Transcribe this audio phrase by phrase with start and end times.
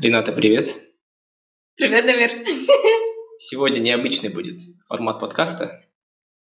[0.00, 0.80] Рената, привет.
[1.76, 2.30] Привет, Дамир.
[3.38, 4.54] Сегодня необычный будет
[4.88, 5.84] формат подкаста.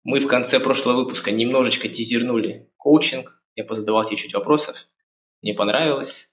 [0.04, 3.42] Мы в конце прошлого выпуска немножечко тизернули коучинг.
[3.56, 4.76] Я позадавал тебе чуть вопросов.
[5.42, 6.30] Мне понравилось.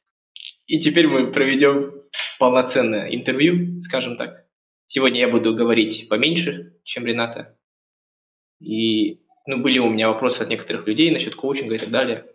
[0.68, 2.04] И теперь мы проведем
[2.38, 4.46] полноценное интервью, скажем так.
[4.86, 7.58] Сегодня я буду говорить поменьше, чем Рената.
[8.60, 12.28] И ну, были у меня вопросы от некоторых людей насчет коучинга и так далее.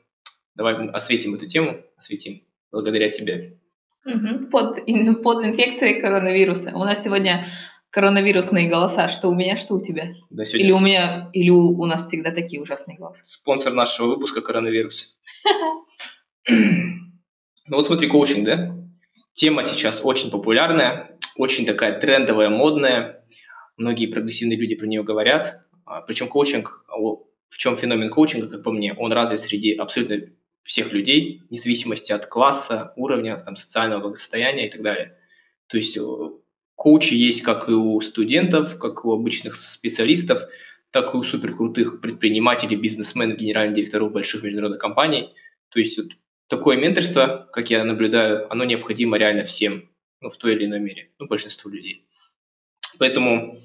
[0.57, 3.60] Давай осветим эту тему, осветим благодаря тебе.
[4.05, 4.47] Угу.
[4.51, 4.77] Под,
[5.23, 6.73] под инфекцией коронавируса.
[6.75, 7.47] У нас сегодня
[7.91, 9.09] коронавирусные голоса.
[9.09, 10.09] Что у меня, что у тебя?
[10.31, 13.23] Да, или у меня, или у, у нас всегда такие ужасные голоса.
[13.27, 15.17] Спонсор нашего выпуска коронавирус.
[17.69, 18.77] Ну вот смотри, коучинг, да?
[19.35, 23.25] Тема сейчас очень популярная, очень такая трендовая, модная.
[23.77, 25.67] Многие прогрессивные люди про нее говорят.
[25.85, 30.33] А, Причем коучинг, в чем феномен коучинга, как по мне, он развит среди абсолютно
[30.63, 35.17] всех людей, вне зависимости от класса, уровня, там, социального благосостояния и так далее.
[35.69, 36.01] То есть э,
[36.75, 40.43] коучи есть как и у студентов, как и у обычных специалистов,
[40.91, 45.33] так и у суперкрутых предпринимателей, бизнесменов, генеральных директоров больших международных компаний.
[45.71, 46.13] То есть вот,
[46.49, 49.89] такое менторство, как я наблюдаю, оно необходимо реально всем,
[50.21, 52.07] ну, в той или иной мере, ну, большинству людей.
[52.99, 53.59] Поэтому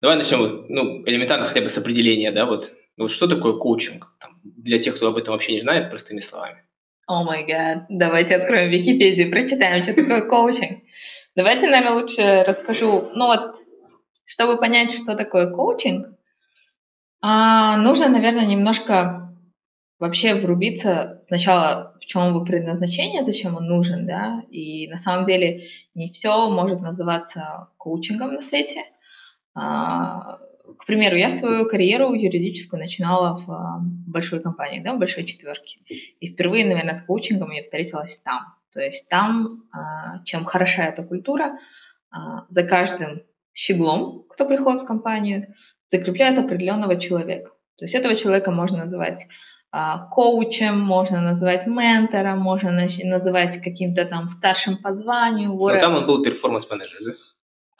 [0.00, 4.08] давай начнем, ну, элементарно хотя бы с определения, да, вот, вот что такое коучинг?
[4.42, 6.62] Для тех, кто об этом вообще не знает, простыми словами.
[7.06, 10.82] О май гад, давайте откроем Википедию, прочитаем, что такое коучинг.
[11.34, 13.56] Давайте, наверное, лучше расскажу, ну вот,
[14.24, 16.08] чтобы понять, что такое коучинг,
[17.22, 19.22] а, нужно, наверное, немножко
[19.98, 25.68] вообще врубиться сначала, в чем его предназначение, зачем он нужен, да, и на самом деле
[25.94, 28.82] не все может называться коучингом на свете.
[30.78, 35.80] К примеру, я свою карьеру юридическую начинала в а, большой компании, да, в большой четверке.
[36.20, 38.54] И впервые, наверное, с коучингом я встретилась там.
[38.72, 41.58] То есть там, а, чем хороша эта культура,
[42.10, 43.22] а, за каждым
[43.54, 45.54] щеглом, кто приходит в компанию,
[45.90, 47.50] закрепляют определенного человека.
[47.76, 49.26] То есть этого человека можно называть
[50.10, 52.70] коучем, можно называть ментором, можно
[53.04, 55.54] называть каким-то там старшим по званию.
[55.54, 57.12] Но там он был перформанс-менеджер, да?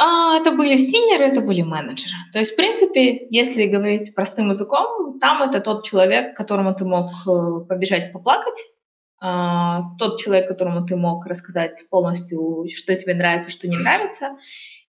[0.05, 2.17] А, это были синеры, это были менеджеры.
[2.33, 7.11] То есть, в принципе, если говорить простым языком, там это тот человек, которому ты мог
[7.25, 8.59] э, побежать поплакать,
[9.21, 14.31] а, тот человек, которому ты мог рассказать полностью, что тебе нравится, что не нравится,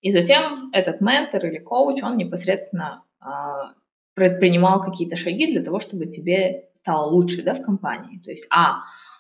[0.02, 3.74] и затем этот ментор или коуч, он непосредственно а,
[4.16, 8.20] предпринимал какие-то шаги для того, чтобы тебе стало лучше да, в компании.
[8.20, 8.80] То есть, а,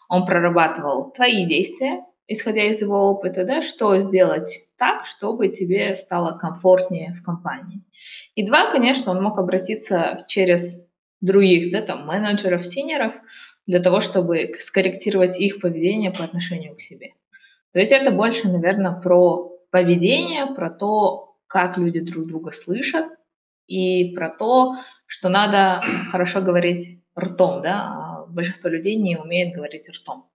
[0.09, 6.37] он прорабатывал твои действия, исходя из его опыта, да, что сделать так, чтобы тебе стало
[6.37, 7.81] комфортнее в компании.
[8.35, 10.81] И два, конечно, он мог обратиться через
[11.21, 13.13] других, да, там, менеджеров, синеров,
[13.65, 17.13] для того, чтобы скорректировать их поведение по отношению к себе.
[17.71, 23.05] То есть это больше, наверное, про поведение, про то, как люди друг друга слышат,
[23.67, 29.89] и про то, что надо хорошо говорить ртом, да, а большинство людей не умеет говорить
[29.89, 30.29] ртом.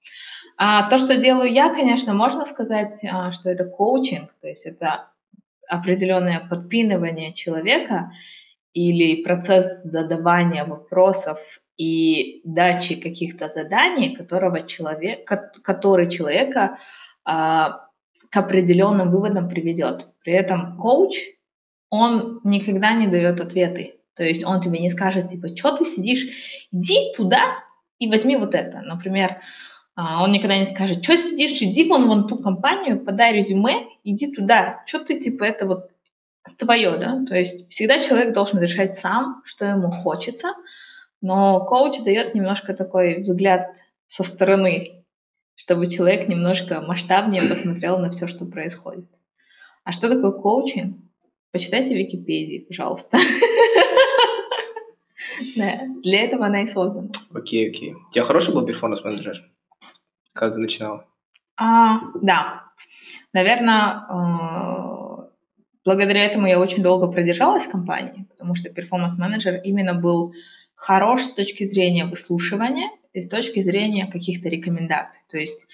[0.61, 5.11] А то, что делаю я, конечно, можно сказать, а, что это коучинг, то есть это
[5.69, 8.11] определенное подпинывание человека
[8.75, 11.39] или процесс задавания вопросов
[11.77, 15.25] и дачи каких-то заданий, которого человек,
[15.63, 16.79] который человека
[17.25, 17.87] а,
[18.29, 20.09] к определенным выводам приведет.
[20.25, 21.15] При этом коуч,
[21.89, 23.95] он никогда не дает ответы.
[24.15, 26.27] То есть он тебе не скажет, типа, что ты сидишь,
[26.73, 27.63] иди туда
[28.01, 28.81] и возьми вот это.
[28.81, 29.41] Например,
[30.01, 34.85] он никогда не скажет, что сидишь, иди вон вон ту компанию, подай резюме, иди туда.
[34.87, 35.91] Что ты, типа, это вот
[36.57, 37.25] твое, да?
[37.27, 40.55] То есть всегда человек должен решать сам, что ему хочется,
[41.21, 43.73] но коуч дает немножко такой взгляд
[44.09, 45.05] со стороны,
[45.57, 49.07] чтобы человек немножко масштабнее посмотрел на все, что происходит.
[49.83, 50.97] А что такое коучинг?
[51.51, 53.19] Почитайте в Википедии, пожалуйста.
[55.57, 57.09] Для этого она и создана.
[57.35, 57.95] Окей, окей.
[57.95, 59.43] У тебя хороший был перформанс-менеджер?
[60.35, 61.05] Когда ты начинала?
[61.57, 62.65] А, да.
[63.33, 65.29] Наверное, э,
[65.85, 70.35] благодаря этому я очень долго продержалась в компании, потому что перформанс-менеджер именно был
[70.75, 75.21] хорош с точки зрения выслушивания и с точки зрения каких-то рекомендаций.
[75.29, 75.67] То есть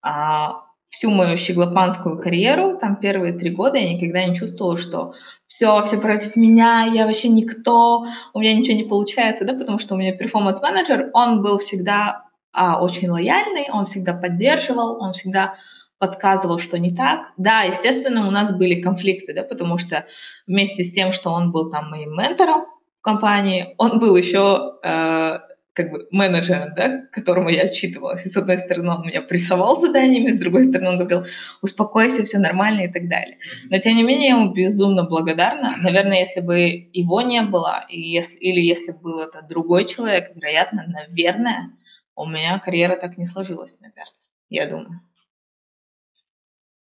[0.00, 5.14] а, всю мою щеглопанскую карьеру, там первые три года я никогда не чувствовала, что
[5.46, 9.94] все, все против меня, я вообще никто, у меня ничего не получается, да, потому что
[9.94, 15.54] у меня перформанс-менеджер, он был всегда а, очень лояльный, он всегда поддерживал, он всегда
[15.98, 17.32] подсказывал, что не так.
[17.36, 20.04] Да, естественно, у нас были конфликты, да, потому что
[20.46, 22.66] вместе с тем, что он был там моим ментором
[22.98, 25.38] в компании, он был еще э,
[25.74, 28.26] как бы менеджером, да, которому я отчитывалась.
[28.26, 31.24] И с одной стороны, он меня прессовал заданиями, с другой стороны, он говорил,
[31.62, 33.38] успокойся, все нормально и так далее.
[33.70, 35.76] Но, тем не менее, я ему безумно благодарна.
[35.78, 40.32] Наверное, если бы его не было, и если, или если бы был это другой человек,
[40.34, 41.70] вероятно, наверное,
[42.14, 44.06] у меня карьера так не сложилась, наверное,
[44.50, 45.00] я думаю.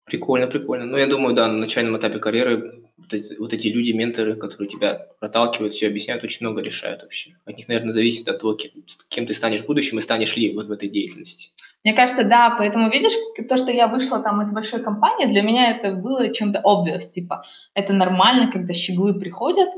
[0.04, 0.86] Прикольно, прикольно.
[0.86, 4.68] Ну, я думаю, да, на начальном этапе карьеры вот эти, вот эти люди, менторы, которые
[4.68, 7.36] тебя проталкивают, все объясняют, очень много решают вообще.
[7.44, 8.72] От них, наверное, зависит от того, кем,
[9.08, 11.52] кем ты станешь в будущем и станешь ли вот в этой деятельности.
[11.84, 13.12] Мне кажется, да, поэтому видишь,
[13.48, 17.44] то, что я вышла там из большой компании, для меня это было чем-то obvious, типа,
[17.74, 19.68] это нормально, когда щеглы приходят,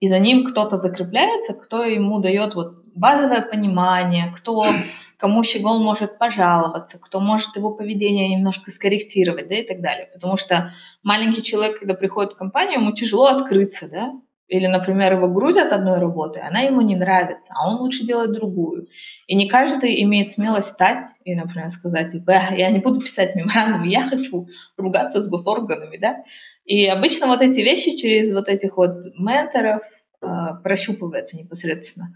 [0.00, 4.74] и за ним кто-то закрепляется, кто ему дает вот базовое понимание, кто
[5.22, 10.10] кому щегол может пожаловаться, кто может его поведение немножко скорректировать, да, и так далее.
[10.12, 10.74] Потому что
[11.04, 14.14] маленький человек, когда приходит в компанию, ему тяжело открыться, да,
[14.48, 18.88] или, например, его грузят одной работой, она ему не нравится, а он лучше делает другую.
[19.28, 23.84] И не каждый имеет смелость стать и, например, сказать, типа, я не буду писать меморандум,
[23.84, 26.24] я хочу ругаться с госорганами, да.
[26.64, 29.82] И обычно вот эти вещи через вот этих вот менторов
[30.20, 30.26] э,
[30.64, 32.08] прощупываются непосредственно.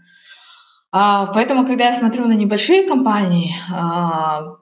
[0.99, 4.55] А, поэтому, когда я смотрю на небольшие компании, а,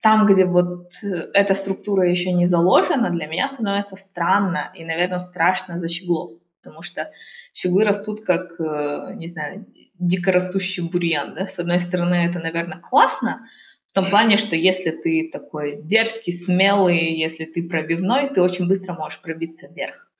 [0.00, 0.90] там, где вот
[1.34, 6.30] эта структура еще не заложена, для меня становится странно и, наверное, страшно за щеглов,
[6.62, 7.10] потому что
[7.52, 9.66] щеглы растут как, э, не знаю,
[9.98, 13.46] дикорастущий бурьян, да, с одной стороны, это, наверное, классно,
[13.90, 18.94] в том плане, что если ты такой дерзкий, смелый, если ты пробивной, ты очень быстро
[18.94, 20.10] можешь пробиться вверх,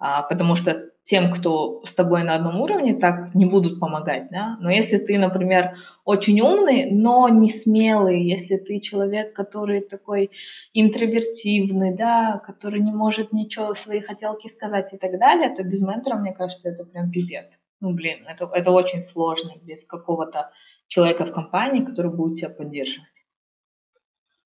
[0.00, 4.56] а, потому что тем, кто с тобой на одном уровне, так не будут помогать, да.
[4.60, 10.32] Но если ты, например, очень умный, но не смелый, если ты человек, который такой
[10.74, 16.16] интровертивный, да, который не может ничего свои хотелки сказать и так далее, то без ментора,
[16.16, 17.56] мне кажется, это прям пипец.
[17.80, 20.50] Ну, блин, это, это очень сложно без какого-то
[20.88, 23.06] человека в компании, который будет тебя поддерживать.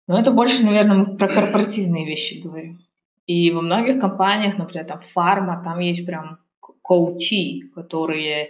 [0.06, 2.80] Но это больше, наверное, про корпоративные вещи говорим.
[3.26, 6.40] И во многих компаниях, например, там фарма, там есть прям
[6.82, 8.48] коучи, которые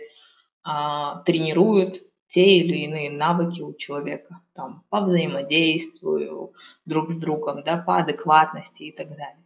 [0.62, 6.52] а, тренируют те или иные навыки у человека, там, по взаимодействию
[6.84, 9.44] друг с другом, да, по адекватности и так далее.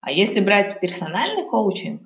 [0.00, 2.02] А если брать персональный коучинг,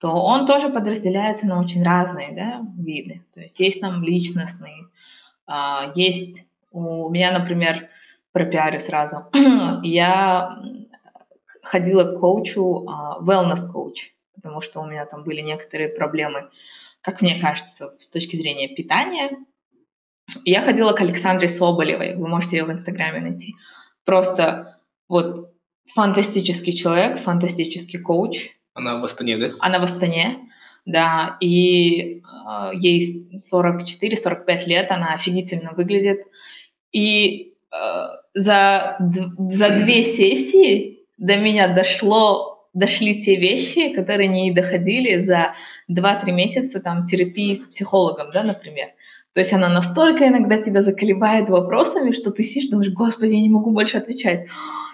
[0.00, 3.24] то он тоже подразделяется на очень разные да, виды.
[3.32, 4.88] То есть есть там личностные,
[5.46, 7.88] а, есть у меня, например,
[8.32, 9.26] про пиарю сразу.
[9.82, 10.58] Я
[11.62, 14.15] ходила к коучу, а, wellness коуч
[14.46, 16.50] потому что у меня там были некоторые проблемы,
[17.00, 19.38] как мне кажется, с точки зрения питания.
[20.44, 23.56] я ходила к Александре Соболевой, вы можете ее в Инстаграме найти.
[24.04, 24.78] Просто
[25.08, 25.52] вот
[25.94, 28.50] фантастический человек, фантастический коуч.
[28.74, 29.50] Она в Астане, да?
[29.58, 30.48] Она в Астане,
[30.84, 36.20] да, и э, ей 44-45 лет, она офигительно выглядит.
[36.92, 38.96] И э, за,
[39.50, 45.54] за две сессии до меня дошло дошли те вещи, которые не доходили за
[45.90, 48.88] 2-3 месяца там, терапии с психологом, да, например.
[49.32, 53.48] То есть она настолько иногда тебя заколебает вопросами, что ты сидишь, думаешь, господи, я не
[53.48, 54.48] могу больше отвечать.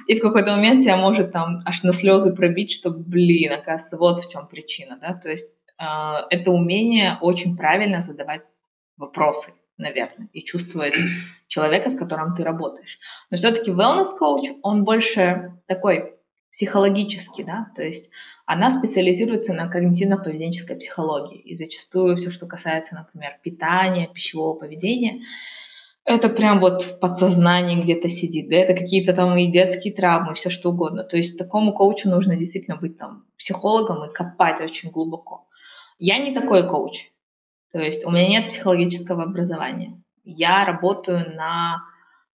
[0.07, 4.19] И в какой-то момент тебя может там аж на слезы пробить, что, блин, оказывается, вот
[4.19, 5.15] в чем причина, да.
[5.15, 5.85] То есть э,
[6.31, 8.61] это умение очень правильно задавать
[8.97, 10.95] вопросы, наверное, и чувствовать
[11.49, 12.99] человека, с которым ты работаешь.
[13.31, 16.15] Но все-таки wellness coach, он больше такой
[16.53, 18.11] психологически, да, то есть
[18.45, 25.23] она специализируется на когнитивно-поведенческой психологии, и зачастую все, что касается, например, питания, пищевого поведения,
[26.05, 30.51] это прям вот в подсознании где-то сидит, да, это какие-то там и детские травмы, все
[30.51, 31.05] что угодно.
[31.05, 35.47] То есть такому коучу нужно действительно быть там психологом и копать очень глубоко.
[35.99, 37.11] Я не такой коуч,
[37.73, 40.03] то есть у меня нет психологического образования.
[40.25, 41.83] Я работаю на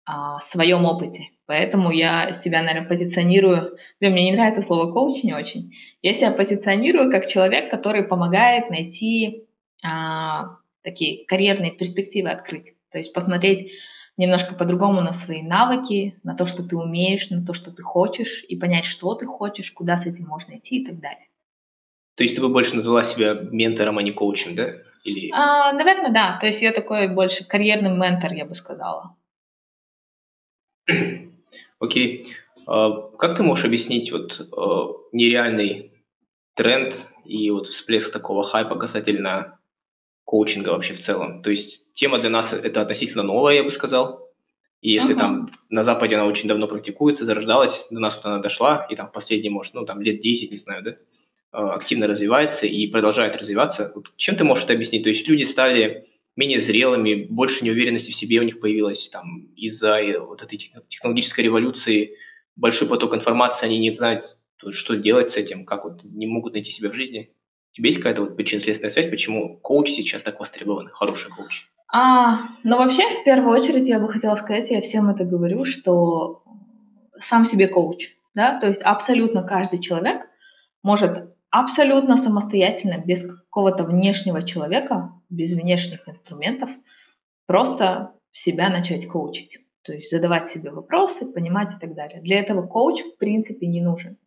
[0.06, 1.30] а, своем опыте.
[1.54, 3.78] Поэтому я себя, наверное, позиционирую...
[4.00, 5.72] Блин, мне не нравится слово коуч не очень.
[6.02, 9.44] Я себя позиционирую как человек, который помогает найти
[9.84, 12.74] а, такие карьерные перспективы открыть.
[12.92, 13.72] То есть посмотреть
[14.18, 18.44] немножко по-другому на свои навыки, на то, что ты умеешь, на то, что ты хочешь,
[18.50, 21.28] и понять, что ты хочешь, куда с этим можно идти и так далее.
[22.16, 24.72] То есть ты бы больше назвала себя ментором, а не коучем, да?
[25.04, 25.30] Или...
[25.32, 26.40] А, наверное, да.
[26.42, 29.16] То есть я такой больше карьерный ментор, я бы сказала.
[31.84, 32.34] Окей.
[32.66, 35.92] А как ты можешь объяснить вот а, нереальный
[36.54, 39.60] тренд и вот всплеск такого хайпа касательно
[40.24, 41.44] коучинга вообще в целом?
[41.44, 44.30] То есть тема для нас это относительно новая, я бы сказал.
[44.80, 45.20] И если uh-huh.
[45.20, 49.52] там на Западе она очень давно практикуется, зарождалась, до нас она дошла, и там последние,
[49.52, 50.96] может, ну там лет 10, не знаю, да,
[51.52, 53.92] а, активно развивается и продолжает развиваться.
[53.94, 55.04] Вот чем ты можешь это объяснить?
[55.04, 60.00] То есть люди стали менее зрелыми, больше неуверенности в себе у них появилось там из-за
[60.00, 62.16] э, вот этой технологической революции,
[62.56, 64.24] большой поток информации, они не знают,
[64.70, 67.32] что делать с этим, как вот не могут найти себя в жизни.
[67.74, 71.68] У тебя есть какая-то вот причинно-следственная связь, почему коуч сейчас так востребован, хороший коуч?
[71.92, 76.44] А, ну, вообще, в первую очередь, я бы хотела сказать, я всем это говорю, что
[77.20, 80.22] сам себе коуч, да, то есть абсолютно каждый человек
[80.82, 86.72] может абсолютно самостоятельно, без какого-то внешнего человека, без внешних инструментов,
[87.46, 89.60] просто себя начать коучить.
[89.84, 92.22] То есть задавать себе вопросы, понимать и так далее.
[92.22, 94.18] Для этого коуч в принципе не нужен.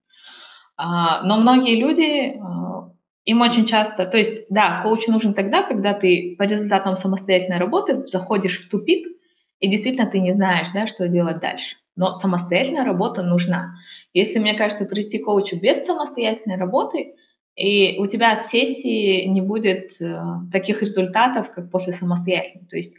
[0.77, 2.93] А, но многие люди, а,
[3.25, 8.07] им очень часто, то есть, да, коуч нужен тогда, когда ты по результатам самостоятельной работы
[8.07, 9.05] заходишь в тупик,
[9.59, 11.75] и действительно ты не знаешь, да, что делать дальше.
[11.97, 13.75] Но самостоятельная работа нужна.
[14.13, 17.15] Если, мне кажется, прийти к коучу без самостоятельной работы,
[17.57, 20.21] и у тебя от сессии не будет э,
[20.53, 22.67] таких результатов, как после самостоятельной.
[22.67, 22.95] То есть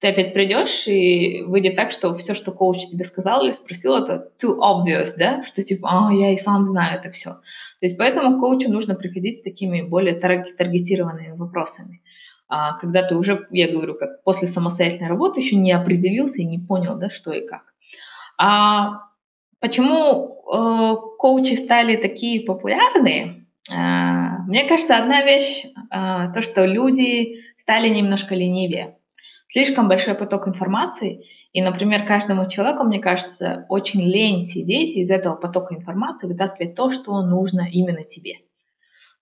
[0.00, 4.30] ты опять придешь, и выйдет так, что все, что коуч тебе сказал или спросил, это
[4.42, 7.30] too obvious, да, что типа, а, я и сам знаю это все.
[7.30, 12.02] То есть поэтому коучу нужно приходить с такими более таргетированными вопросами.
[12.48, 16.58] А, когда ты уже, я говорю, как после самостоятельной работы еще не определился и не
[16.58, 17.71] понял, да, что и как.
[18.38, 19.00] А
[19.60, 23.46] почему э, коучи стали такие популярные?
[23.70, 28.96] Э, мне кажется, одна вещь, э, то, что люди стали немножко ленивее.
[29.48, 35.36] Слишком большой поток информации, и, например, каждому человеку, мне кажется, очень лень сидеть из этого
[35.36, 38.38] потока информации вытаскивать то, что нужно именно тебе.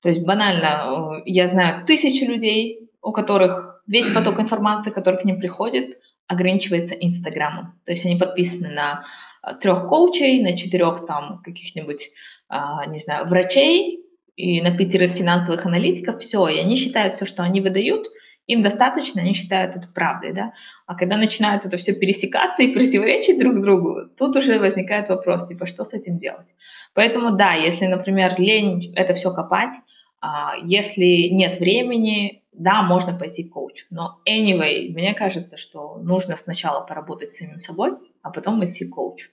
[0.00, 5.24] То есть банально, э, я знаю тысячи людей, у которых весь поток информации, который к
[5.24, 5.98] ним приходит,
[6.30, 7.74] ограничивается Инстаграмом.
[7.84, 9.04] То есть они подписаны на
[9.42, 12.10] а, трех коучей, на четырех там каких-нибудь,
[12.48, 14.04] а, не знаю, врачей
[14.36, 16.20] и на пятерых финансовых аналитиков.
[16.20, 18.06] Все, и они считают все, что они выдают,
[18.46, 20.52] им достаточно, они считают это правдой, да.
[20.86, 25.66] А когда начинают это все пересекаться и противоречить друг другу, тут уже возникает вопрос, типа,
[25.66, 26.46] что с этим делать?
[26.94, 29.74] Поэтому да, если, например, лень это все копать,
[30.20, 36.36] а, если нет времени, да, можно пойти к коучу, но anyway, мне кажется, что нужно
[36.36, 39.30] сначала поработать с самим собой, а потом идти к коучу.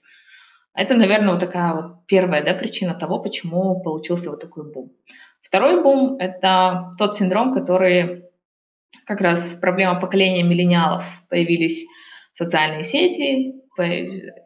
[0.74, 4.92] Это, наверное, вот такая вот первая да, причина того, почему получился вот такой бум.
[5.42, 8.24] Второй бум— это тот синдром, который
[9.04, 11.04] как раз проблема поколения миллениалов.
[11.28, 11.84] Появились
[12.32, 13.57] социальные сети,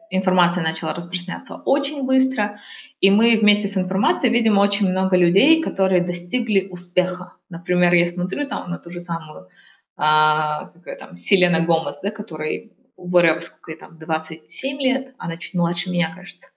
[0.09, 2.59] информация начала распространяться очень быстро,
[2.99, 7.33] и мы вместе с информацией видим очень много людей, которые достигли успеха.
[7.49, 9.47] Например, я смотрю там на ту же самую
[9.95, 15.53] а, какая там Селена Гомес, да, которой whatever, сколько ей там, 27 лет, она чуть
[15.53, 16.49] младше меня, кажется.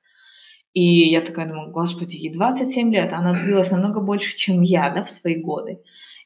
[0.73, 5.03] И я такая думаю, господи, ей 27 лет, она добилась намного больше, чем я, да,
[5.03, 5.81] в свои годы.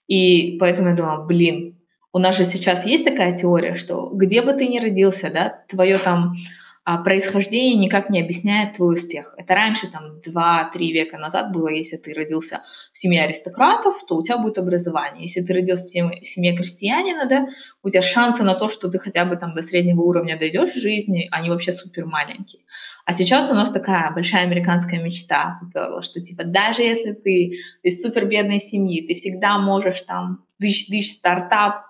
[0.06, 1.79] И поэтому я думаю, блин,
[2.12, 5.98] у нас же сейчас есть такая теория, что где бы ты ни родился, да, твое
[5.98, 6.34] там
[6.82, 9.34] а происхождение никак не объясняет твой успех.
[9.36, 12.62] Это раньше, там, 2-3 века назад было, если ты родился
[12.92, 15.24] в семье аристократов, то у тебя будет образование.
[15.24, 17.48] Если ты родился в семье крестьянина, да,
[17.82, 20.80] у тебя шансы на то, что ты хотя бы там до среднего уровня дойдешь в
[20.80, 22.62] жизни, они вообще супер маленькие.
[23.04, 25.60] А сейчас у нас такая большая американская мечта,
[26.00, 31.89] что типа даже если ты из супер бедной семьи, ты всегда можешь там дыш-дыш стартап,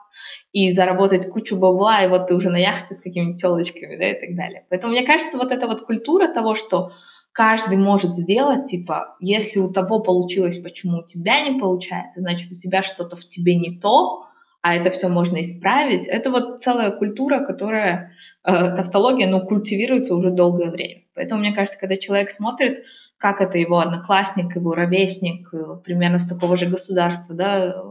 [0.52, 4.20] и заработать кучу бабла, и вот ты уже на яхте с какими-то телочками, да, и
[4.20, 4.64] так далее.
[4.68, 6.92] Поэтому мне кажется, вот эта вот культура того, что
[7.32, 12.56] каждый может сделать, типа, если у того получилось, почему у тебя не получается, значит, у
[12.56, 14.26] тебя что-то в тебе не то,
[14.62, 16.06] а это все можно исправить.
[16.06, 18.12] Это вот целая культура, которая,
[18.44, 21.02] э, тавтология, ну, культивируется уже долгое время.
[21.14, 22.84] Поэтому, мне кажется, когда человек смотрит,
[23.16, 27.82] как это его одноклассник, его ровесник, э, примерно с такого же государства, да,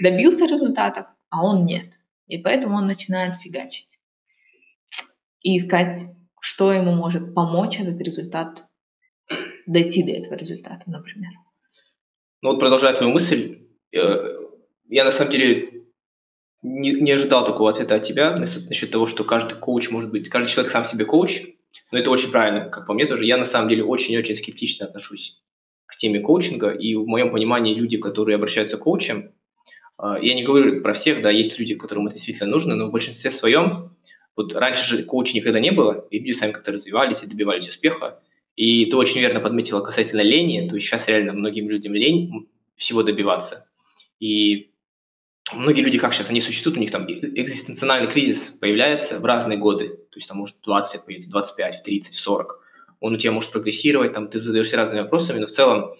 [0.00, 1.94] добился результатов, а он нет.
[2.26, 3.98] И поэтому он начинает фигачить
[5.40, 6.06] и искать,
[6.40, 8.64] что ему может помочь этот результат,
[9.66, 11.30] дойти до этого результата, например.
[12.42, 14.38] Ну вот продолжая твою мысль, э,
[14.88, 15.84] я на самом деле
[16.62, 20.48] не, не ожидал такого ответа от тебя насчет того, что каждый коуч может быть, каждый
[20.48, 21.42] человек сам себе коуч,
[21.90, 23.24] но это очень правильно, как по мне тоже.
[23.24, 25.40] Я на самом деле очень-очень скептично отношусь
[25.86, 29.32] к теме коучинга, и в моем понимании люди, которые обращаются к коучам,
[30.02, 33.30] я не говорю про всех, да, есть люди, которым это действительно нужно, но в большинстве
[33.30, 33.96] своем,
[34.36, 38.20] вот раньше же коуча никогда не было, и люди сами как-то развивались и добивались успеха.
[38.56, 43.02] И ты очень верно подметила касательно лени, то есть сейчас реально многим людям лень всего
[43.02, 43.68] добиваться.
[44.18, 44.72] И
[45.52, 49.88] многие люди как сейчас, они существуют, у них там экзистенциональный кризис появляется в разные годы,
[49.88, 52.60] то есть там может 20 лет появиться, 25, 30, 40.
[53.00, 55.96] Он у тебя может прогрессировать, там ты задаешься разными вопросами, но в целом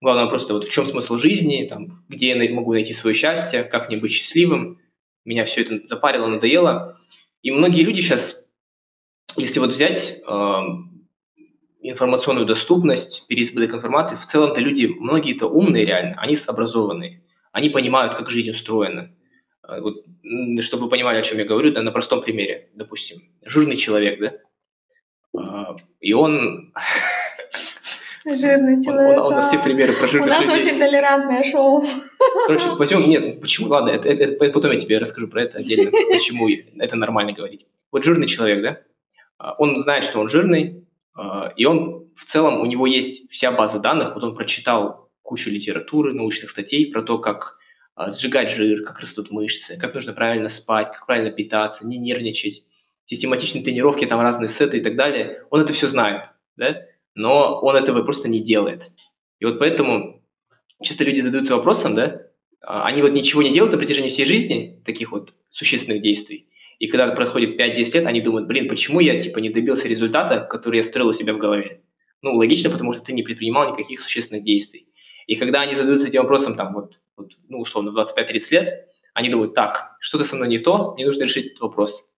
[0.00, 3.88] Главное просто вот в чем смысл жизни, там, где я могу найти свое счастье, как
[3.88, 4.80] мне быть счастливым.
[5.24, 6.98] Меня все это запарило, надоело.
[7.42, 8.44] И многие люди сейчас,
[9.36, 10.60] если вот взять э,
[11.80, 17.22] информационную доступность, переизбыток информации, в целом-то люди, многие-то умные реально, они образованные,
[17.52, 19.14] они понимают, как жизнь устроена.
[19.66, 20.04] Э, вот,
[20.60, 24.32] чтобы вы понимали, о чем я говорю, да, на простом примере, допустим, жирный человек, да,
[25.36, 26.72] а, и он...
[28.26, 29.18] Жирный человек.
[29.18, 30.72] Он, он, у нас все примеры про жирных У нас людей.
[30.72, 31.86] очень толерантное шоу.
[32.46, 36.48] Короче, возьмем, нет, почему, ладно, это, это, потом я тебе расскажу про это отдельно, почему
[36.48, 37.66] это нормально говорить.
[37.92, 38.80] Вот жирный человек, да,
[39.38, 43.52] а, он знает, что он жирный, а, и он в целом, у него есть вся
[43.52, 47.56] база данных, вот он прочитал кучу литературы, научных статей про то, как
[48.08, 52.64] сжигать жир, как растут мышцы, как нужно правильно спать, как правильно питаться, не нервничать,
[53.06, 55.44] систематичные тренировки, там разные сеты и так далее.
[55.50, 56.24] Он это все знает,
[56.56, 56.82] да?
[57.16, 58.92] Но он этого просто не делает.
[59.40, 60.22] И вот поэтому
[60.80, 62.22] часто люди задаются вопросом, да,
[62.60, 66.46] а, они вот ничего не делают на протяжении всей жизни, таких вот существенных действий,
[66.78, 70.76] и когда происходит 5-10 лет, они думают, блин, почему я типа не добился результата, который
[70.76, 71.80] я строил у себя в голове?
[72.22, 74.86] Ну, логично, потому что ты не предпринимал никаких существенных действий.
[75.26, 79.54] И когда они задаются этим вопросом, там, вот, вот ну, условно, 25-30 лет, они думают,
[79.54, 82.08] так, что-то со мной не то, мне нужно решить этот вопрос.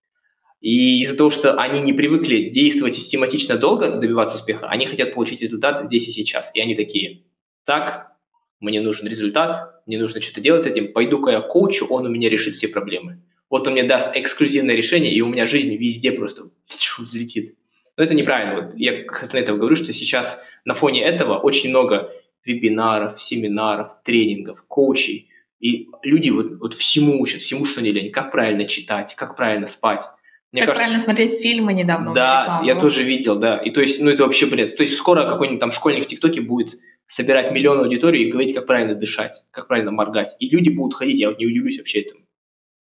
[0.60, 5.40] И из-за того, что они не привыкли действовать систематично долго, добиваться успеха, они хотят получить
[5.40, 6.50] результат здесь и сейчас.
[6.54, 7.22] И они такие,
[7.64, 8.12] так,
[8.60, 12.28] мне нужен результат, мне нужно что-то делать с этим, пойду-ка я коучу, он у меня
[12.28, 13.22] решит все проблемы.
[13.50, 16.50] Вот он мне даст эксклюзивное решение, и у меня жизнь везде просто
[16.98, 17.54] взлетит.
[17.96, 18.62] Но это неправильно.
[18.62, 22.12] Вот я от этого говорю, что сейчас на фоне этого очень много
[22.44, 25.30] вебинаров, семинаров, тренингов, коучей.
[25.60, 28.12] И люди вот, вот всему учат, всему, что не лень.
[28.12, 30.04] Как правильно читать, как правильно спать.
[30.52, 32.14] Мне как кажется, правильно смотреть фильмы недавно.
[32.14, 33.58] Да, я тоже видел, да.
[33.58, 34.76] И то есть, ну это вообще бред.
[34.76, 36.76] То есть скоро какой-нибудь там школьник в ТикТоке будет
[37.06, 40.36] собирать миллион аудитории и говорить, как правильно дышать, как правильно моргать.
[40.38, 42.22] И люди будут ходить, я вот не удивлюсь вообще этому.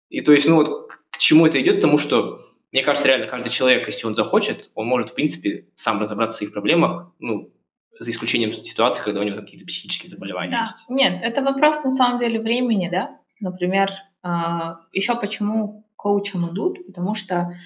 [0.08, 1.76] И то есть, ну вот к чему это идет?
[1.76, 2.40] Потому что,
[2.72, 6.38] мне кажется, реально каждый человек, если он захочет, он может, в принципе, сам разобраться в
[6.38, 7.52] своих проблемах, ну,
[7.98, 10.60] за исключением ситуации, когда у него какие-то психические заболевания да.
[10.62, 10.88] есть.
[10.88, 13.18] Нет, это вопрос на самом деле времени, да.
[13.40, 13.90] Например,
[14.22, 17.56] а, еще почему коучам идут, потому что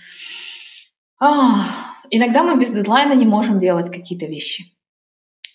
[1.18, 1.66] а,
[2.10, 4.64] иногда мы без дедлайна не можем делать какие-то вещи.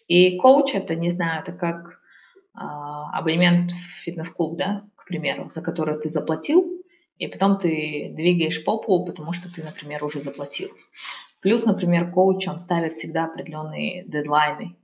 [0.08, 2.00] И коуч это, не знаю, это как
[2.54, 6.66] а, абонемент в фитнес-клуб, да, к примеру, за который ты заплатил,
[7.18, 10.70] и потом ты двигаешь попу, потому что ты, например, уже заплатил.
[11.40, 14.76] Плюс, например, коуч, он ставит всегда определенные дедлайны,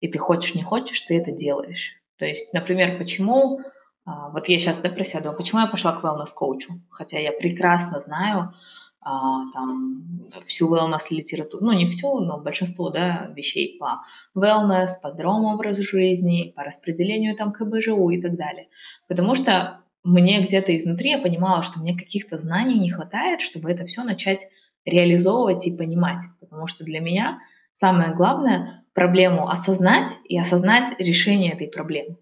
[0.00, 1.92] и ты хочешь, не хочешь, ты это делаешь.
[2.18, 3.60] То есть, например, почему
[4.06, 6.80] вот я сейчас да, про себя думаю, почему я пошла к wellness-коучу?
[6.90, 8.52] Хотя я прекрасно знаю
[9.00, 10.04] а, там,
[10.46, 14.02] всю wellness-литературу, ну не всю, но большинство да, вещей по
[14.36, 18.68] wellness, по здоровому образу жизни, по распределению там КБЖУ и так далее.
[19.08, 23.86] Потому что мне где-то изнутри я понимала, что мне каких-то знаний не хватает, чтобы это
[23.86, 24.48] все начать
[24.84, 26.22] реализовывать и понимать.
[26.40, 27.40] Потому что для меня
[27.72, 32.16] самое главное проблему осознать и осознать решение этой проблемы.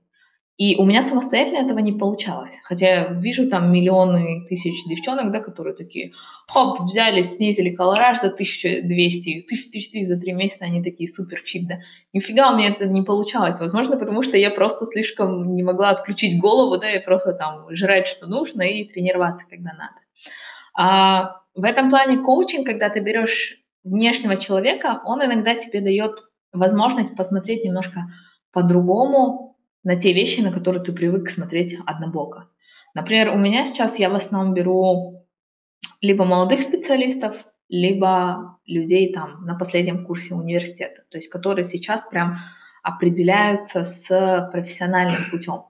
[0.59, 2.55] И у меня самостоятельно этого не получалось.
[2.65, 6.13] Хотя я вижу там миллионы тысяч девчонок, да, которые такие,
[6.47, 11.79] хоп, взяли, снизили колораж за 1200, 1300 за три месяца, они такие супер чип, да.
[12.13, 13.59] Нифига у меня это не получалось.
[13.61, 18.07] Возможно, потому что я просто слишком не могла отключить голову, да, и просто там жрать,
[18.07, 19.97] что нужно, и тренироваться, когда надо.
[20.75, 26.13] А в этом плане коучинг, когда ты берешь внешнего человека, он иногда тебе дает
[26.53, 28.03] возможность посмотреть немножко
[28.53, 29.52] по-другому
[29.85, 32.49] на те вещи, на которые ты привык смотреть однобоко.
[32.95, 35.27] Например, у меня сейчас я в основном беру
[36.01, 37.37] либо молодых специалистов,
[37.69, 42.37] либо людей там на последнем курсе университета, то есть которые сейчас прям
[42.83, 45.65] определяются с профессиональным путем.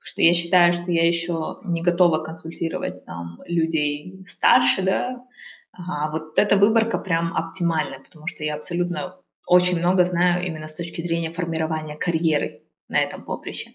[0.00, 5.24] Потому что я считаю, что я еще не готова консультировать там людей старше, да,
[5.72, 10.74] а вот эта выборка прям оптимальная, потому что я абсолютно очень много знаю именно с
[10.74, 13.72] точки зрения формирования карьеры на этом поприще.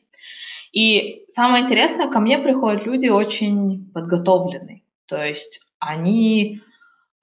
[0.71, 4.83] И самое интересное, ко мне приходят люди очень подготовленные.
[5.05, 6.61] То есть они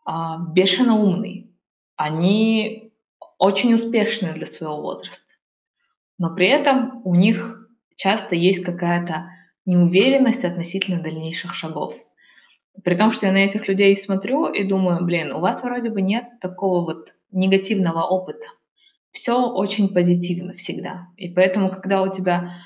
[0.04, 1.48] а, бешено умные,
[1.96, 2.92] они
[3.38, 5.30] очень успешные для своего возраста.
[6.18, 9.28] Но при этом у них часто есть какая-то
[9.66, 11.94] неуверенность относительно дальнейших шагов.
[12.84, 16.00] При том, что я на этих людей смотрю и думаю, блин, у вас вроде бы
[16.00, 18.46] нет такого вот негативного опыта
[19.12, 21.08] все очень позитивно всегда.
[21.16, 22.56] И поэтому, когда у тебя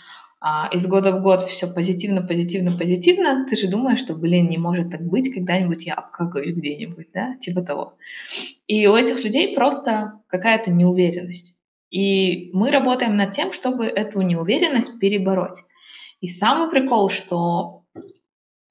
[0.41, 4.59] а, из года в год все позитивно, позитивно, позитивно, ты же думаешь, что, блин, не
[4.59, 7.97] может так быть, когда-нибудь я обкакаюсь где-нибудь, да, типа того.
[8.67, 11.55] И у этих людей просто какая-то неуверенность.
[11.91, 15.59] И мы работаем над тем, чтобы эту неуверенность перебороть.
[16.21, 17.83] И самый прикол, что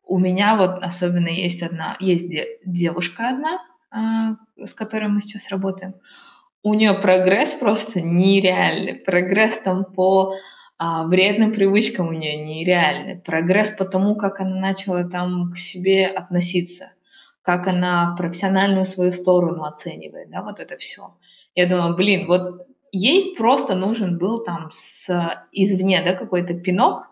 [0.03, 2.29] у меня вот особенно есть одна, есть
[2.65, 3.59] девушка одна,
[3.89, 5.95] а, с которой мы сейчас работаем.
[6.65, 8.95] У нее прогресс просто нереальный.
[8.95, 10.33] Прогресс там по
[10.79, 13.17] а, вредным привычкам у нее нереальный.
[13.17, 16.91] Прогресс по тому, как она начала там к себе относиться,
[17.43, 21.13] как она профессиональную свою сторону оценивает, да, вот это все.
[21.53, 25.07] Я думаю, блин, вот ей просто нужен был там с
[25.51, 27.05] извне, да, какой-то пинок,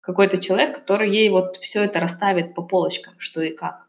[0.00, 3.86] какой-то человек, который ей вот все это расставит по полочкам, что и как.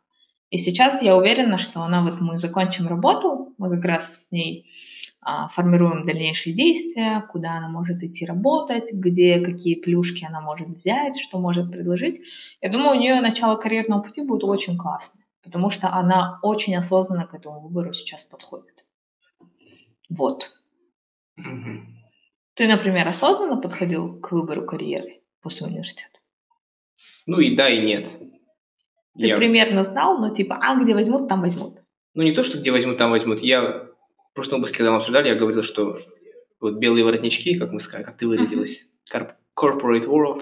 [0.49, 4.69] И сейчас я уверена, что она вот мы закончим работу, мы как раз с ней
[5.53, 11.39] формируем дальнейшие действия, куда она может идти работать, где какие плюшки она может взять, что
[11.39, 12.21] может предложить.
[12.61, 17.25] Я думаю, у нее начало карьерного пути будет очень классное, потому что она очень осознанно
[17.25, 18.85] к этому выбору сейчас подходит.
[20.09, 20.53] Вот.
[21.39, 21.79] Mm-hmm.
[22.53, 26.19] Ты, например, осознанно подходил к выбору карьеры после университета?
[27.25, 28.17] Ну и да, и нет.
[29.17, 29.37] Ты я...
[29.37, 31.79] примерно знал, но типа, а где возьмут, там возьмут.
[32.13, 33.41] Ну не то, что где возьмут, там возьмут.
[33.41, 33.84] Я
[34.35, 35.97] в прошлом выпуске, когда мы обсуждали, я говорил, что
[36.59, 39.31] вот белые воротнички, как мы сказали, как ты выразилась, uh-huh.
[39.57, 40.41] corporate world.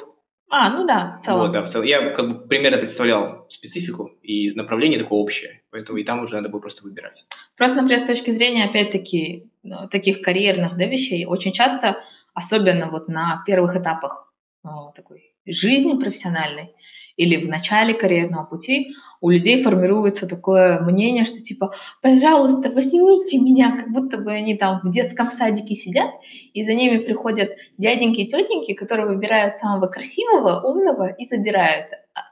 [0.49, 1.41] А, ну да, в целом.
[1.41, 1.85] Вот, да, в целом.
[1.85, 6.49] Я как бы примерно представлял специфику и направление такое общее, поэтому и там уже надо
[6.49, 7.23] было просто выбирать.
[7.55, 12.03] Просто, например, с точки зрения, опять-таки, ну, таких карьерных да, вещей, очень часто,
[12.33, 16.73] особенно вот на первых этапах ну, такой жизни профессиональной,
[17.15, 23.77] или в начале карьерного пути у людей формируется такое мнение, что типа, пожалуйста, возьмите меня,
[23.77, 26.09] как будто бы они там в детском садике сидят,
[26.53, 31.87] и за ними приходят дяденьки и тетеньки, которые выбирают самого красивого, умного и забирают.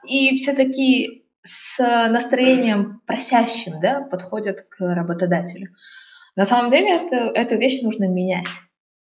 [0.06, 5.70] И все такие с настроением просящим да, подходят к работодателю.
[6.36, 8.46] На самом деле это, эту вещь нужно менять.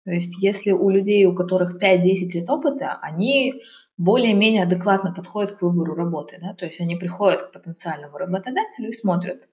[0.04, 3.62] То есть если у людей, у которых 5-10 лет опыта, они
[4.00, 8.92] более-менее адекватно подходят к выбору работы, да, то есть они приходят к потенциальному работодателю и
[8.92, 9.50] смотрят,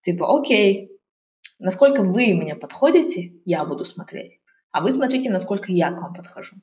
[0.00, 0.90] типа, окей,
[1.58, 4.40] насколько вы мне подходите, я буду смотреть,
[4.72, 6.56] а вы смотрите, насколько я к вам подхожу.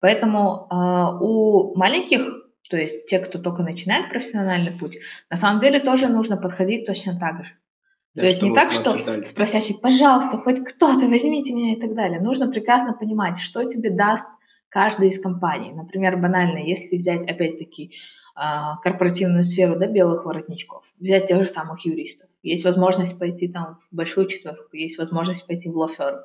[0.00, 2.20] Поэтому э, у маленьких,
[2.68, 4.98] то есть те, кто только начинает профессиональный путь,
[5.30, 7.52] на самом деле тоже нужно подходить точно так же.
[8.14, 9.24] Да, то есть не так, что обсуждали.
[9.24, 12.20] спросящий, пожалуйста, хоть кто-то возьмите меня и так далее.
[12.20, 14.26] Нужно прекрасно понимать, что тебе даст
[14.68, 15.72] каждой из компаний.
[15.72, 17.92] Например, банально, если взять, опять-таки,
[18.40, 22.28] а, корпоративную сферу да, белых воротничков, взять тех же самых юристов.
[22.44, 26.20] Есть возможность пойти там в большую четверку, есть возможность пойти в лофер,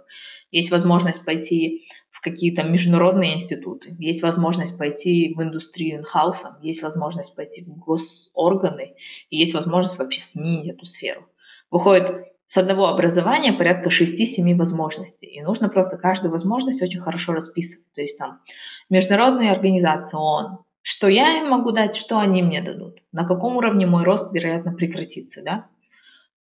[0.51, 7.35] есть возможность пойти в какие-то международные институты, есть возможность пойти в индустрию инхауса, есть возможность
[7.35, 8.93] пойти в госорганы,
[9.31, 11.27] есть возможность вообще сменить эту сферу.
[11.71, 15.27] Выходит, с одного образования порядка 6-7 возможностей.
[15.27, 17.91] И нужно просто каждую возможность очень хорошо расписывать.
[17.93, 18.41] То есть там
[18.89, 23.87] международные организации ООН, что я им могу дать, что они мне дадут, на каком уровне
[23.87, 25.67] мой рост, вероятно, прекратится, да?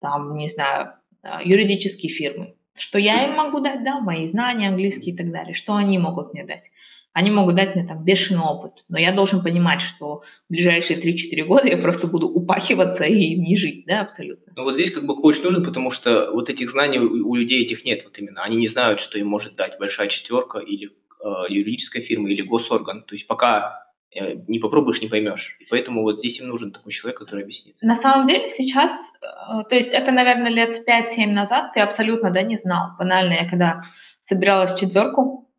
[0.00, 5.14] Там, не знаю, а, юридические фирмы, что я им могу дать, да, мои знания английские
[5.14, 6.70] и так далее, что они могут мне дать.
[7.12, 11.44] Они могут дать мне там бешеный опыт, но я должен понимать, что в ближайшие 3-4
[11.44, 14.52] года я просто буду упахиваться и не жить, да, абсолютно.
[14.56, 17.64] Ну вот здесь как бы коуч нужен, потому что вот этих знаний у, у людей
[17.64, 18.44] этих нет вот именно.
[18.44, 20.90] Они не знают, что им может дать большая четверка или
[21.24, 23.02] э, юридическая фирма или госорган.
[23.02, 25.56] То есть пока э, не попробуешь, не поймешь.
[25.58, 27.74] И поэтому вот здесь им нужен такой человек, который объяснит.
[27.82, 32.42] На самом деле сейчас, э, то есть это, наверное, лет 5-7 назад ты абсолютно, да,
[32.42, 32.90] не знал.
[33.00, 33.82] Банально, я когда
[34.20, 35.49] собиралась четверку,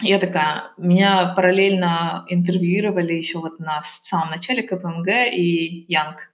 [0.00, 6.32] я такая, меня параллельно интервьюировали еще вот на в самом начале КПМГ и Янг.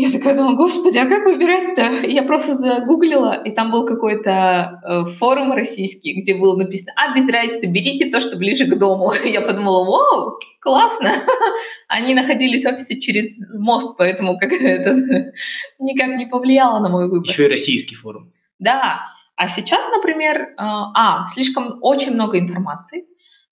[0.00, 2.08] Я такая думаю, господи, а как выбирать-то?
[2.08, 7.28] Я просто загуглила, и там был какой-то э, форум российский, где было написано, а, без
[7.28, 9.12] разницы, берите то, что ближе к дому.
[9.24, 11.14] Я подумала, вау, классно.
[11.88, 14.94] Они находились в офисе через мост, поэтому как это
[15.80, 17.28] никак не повлияло на мой выбор.
[17.28, 18.32] Еще и российский форум.
[18.60, 19.00] Да,
[19.38, 23.04] а сейчас, например, э, а, слишком очень много информации,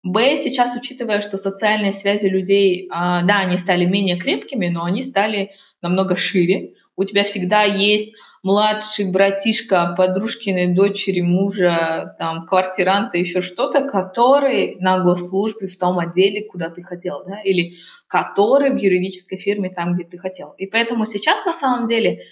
[0.03, 5.03] Б, сейчас, учитывая, что социальные связи людей, а, да, они стали менее крепкими, но они
[5.03, 5.51] стали
[5.83, 6.75] намного шире.
[6.97, 15.01] У тебя всегда есть младший братишка подружкиной дочери, мужа, там, квартиранта, еще что-то, который на
[15.01, 17.75] госслужбе в том отделе, куда ты хотел, да, или
[18.09, 20.53] который в юридической фирме там, где ты хотел.
[20.59, 22.23] И поэтому сейчас, на самом деле,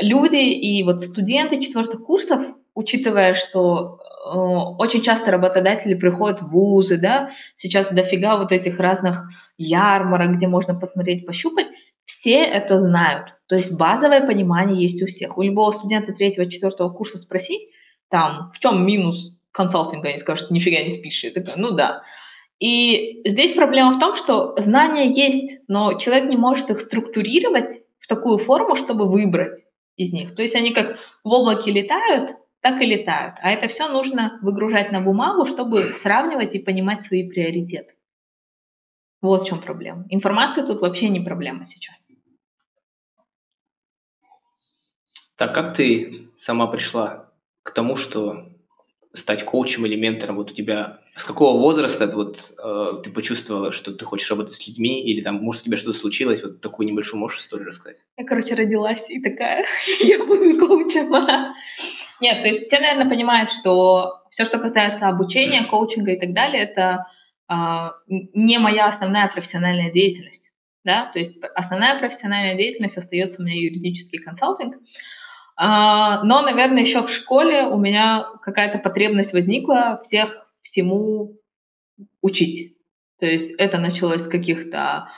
[0.00, 2.40] люди и вот студенты четвертых курсов,
[2.80, 4.38] учитывая, что э,
[4.78, 10.74] очень часто работодатели приходят в вузы, да, сейчас дофига вот этих разных ярмарок, где можно
[10.74, 11.66] посмотреть, пощупать,
[12.06, 13.34] все это знают.
[13.46, 15.38] То есть базовое понимание есть у всех.
[15.38, 17.68] У любого студента третьего, четвертого курса спроси,
[18.08, 21.22] там, в чем минус консалтинга, они скажут, нифига не спишь.
[21.24, 22.02] Я такая, ну да.
[22.58, 28.06] И здесь проблема в том, что знания есть, но человек не может их структурировать в
[28.06, 29.64] такую форму, чтобы выбрать
[29.96, 30.34] из них.
[30.34, 33.36] То есть они как в облаке летают, так и летают.
[33.40, 37.94] А это все нужно выгружать на бумагу, чтобы сравнивать и понимать свои приоритеты.
[39.22, 40.06] Вот в чем проблема.
[40.08, 42.06] Информация тут вообще не проблема сейчас.
[45.36, 48.50] Так как ты сама пришла к тому, что
[49.14, 50.36] стать коучем или ментором?
[50.36, 54.66] Вот у тебя с какого возраста вот э, ты почувствовала, что ты хочешь работать с
[54.66, 56.42] людьми, или там, может, у тебя что-то случилось?
[56.42, 57.98] Вот такую небольшую можешь историю рассказать?
[58.16, 59.64] Я, короче, родилась и такая,
[60.00, 61.10] я буду коучем.
[62.20, 66.62] Нет, то есть все, наверное, понимают, что все, что касается обучения, коучинга и так далее,
[66.62, 67.06] это
[67.50, 70.50] э, не моя основная профессиональная деятельность.
[70.84, 71.10] Да?
[71.12, 74.76] То есть основная профессиональная деятельность остается у меня юридический консалтинг.
[75.56, 81.36] А, но, наверное, еще в школе у меня какая-то потребность возникла всех всему
[82.22, 82.76] учить.
[83.18, 85.08] То есть это началось с каких-то,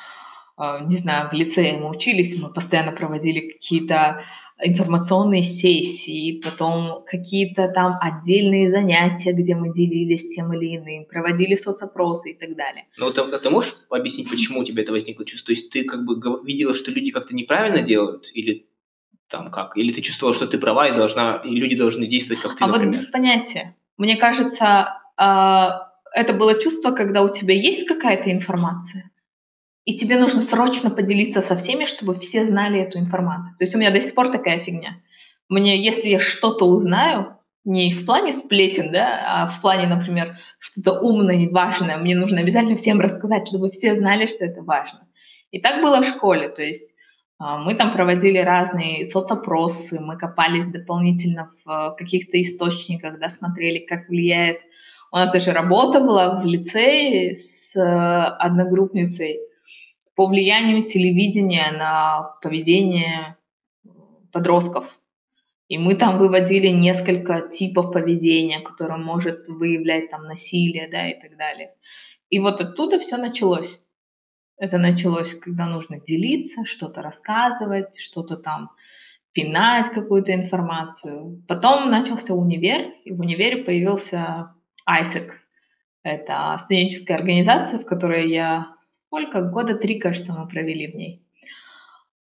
[0.57, 4.25] а, не знаю, в лицее мы учились, мы постоянно проводили какие-то
[4.65, 12.31] информационные сессии, потом какие-то там отдельные занятия, где мы делились тем или иным, проводили соцопросы
[12.31, 12.87] и так далее.
[12.97, 15.47] Ну, ты, ты можешь объяснить, почему у тебя это возникло чувство?
[15.47, 18.67] То есть ты как бы видела, что люди как-то неправильно делают, или
[19.29, 19.77] там как?
[19.77, 22.67] Или ты чувствовала, что ты права и должна, и люди должны действовать как ты, А
[22.69, 22.88] например?
[22.88, 23.77] вот без понятия.
[23.97, 29.11] Мне кажется, это было чувство, когда у тебя есть какая-то информация,
[29.85, 33.55] и тебе нужно срочно поделиться со всеми, чтобы все знали эту информацию.
[33.59, 35.01] То есть у меня до сих пор такая фигня.
[35.48, 41.01] Мне, если я что-то узнаю, не в плане сплетен, да, а в плане, например, что-то
[41.01, 45.07] умное и важное, мне нужно обязательно всем рассказать, чтобы все знали, что это важно.
[45.51, 46.88] И так было в школе, то есть
[47.38, 54.09] а, мы там проводили разные соцопросы, мы копались дополнительно в каких-то источниках, да, смотрели, как
[54.09, 54.59] влияет.
[55.12, 59.40] У нас даже работа была в лицее с одногруппницей
[60.14, 63.37] по влиянию телевидения на поведение
[64.33, 64.98] подростков.
[65.68, 71.37] И мы там выводили несколько типов поведения, которые может выявлять там насилие, да, и так
[71.37, 71.75] далее.
[72.31, 73.85] И вот оттуда все началось.
[74.57, 78.70] Это началось, когда нужно делиться, что-то рассказывать, что-то там
[79.33, 81.42] пинать какую-то информацию.
[81.48, 84.55] Потом начался универ, и в универе появился
[84.88, 85.31] ISEC.
[86.03, 89.42] Это студенческая организация, в которой я сколько?
[89.42, 91.23] Года три, кажется, мы провели в ней.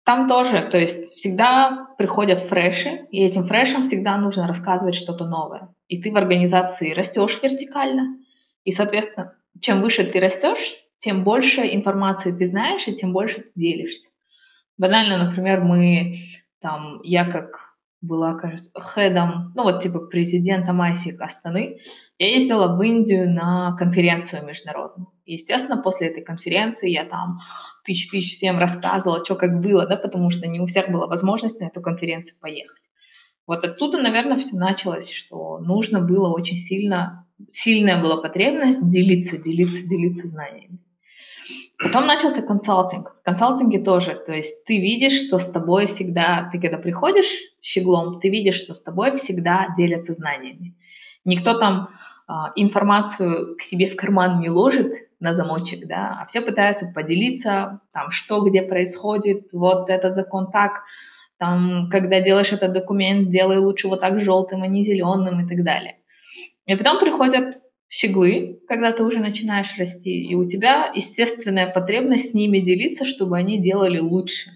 [0.04, 5.68] Там тоже, то есть всегда приходят фреши, и этим фрешам всегда нужно рассказывать что-то новое.
[5.86, 8.18] И ты в организации растешь вертикально,
[8.64, 13.50] и, соответственно, чем выше ты растешь, тем больше информации ты знаешь, и тем больше ты
[13.54, 14.08] делишься.
[14.76, 16.18] Банально, например, мы
[16.60, 21.78] там, я как была, кажется, хедом, ну вот типа президентом ISIC Астаны,
[22.22, 25.08] я ездила в Индию на конференцию международную.
[25.26, 27.40] естественно, после этой конференции я там
[27.84, 31.64] тысяч-тысяч всем рассказывала, что как было, да, потому что не у всех была возможность на
[31.64, 32.78] эту конференцию поехать.
[33.44, 39.82] Вот оттуда, наверное, все началось, что нужно было очень сильно, сильная была потребность делиться, делиться,
[39.82, 40.78] делиться знаниями.
[41.76, 43.16] Потом начался консалтинг.
[43.20, 48.20] В консалтинге тоже, то есть ты видишь, что с тобой всегда, ты когда приходишь щеглом,
[48.20, 50.76] ты видишь, что с тобой всегда делятся знаниями.
[51.24, 51.88] Никто там
[52.56, 58.10] информацию к себе в карман не ложит на замочек, да, а все пытаются поделиться, там,
[58.10, 60.82] что где происходит, вот этот закон так,
[61.38, 65.64] там, когда делаешь этот документ, делай лучше вот так желтым, а не зеленым и так
[65.64, 65.96] далее.
[66.66, 72.34] И потом приходят щеглы, когда ты уже начинаешь расти, и у тебя естественная потребность с
[72.34, 74.50] ними делиться, чтобы они делали лучше.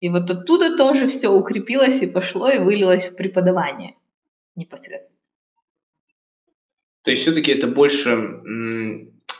[0.00, 3.94] И вот оттуда тоже все укрепилось и пошло, и вылилось в преподавание
[4.54, 5.27] непосредственно.
[7.02, 8.40] То есть все-таки это больше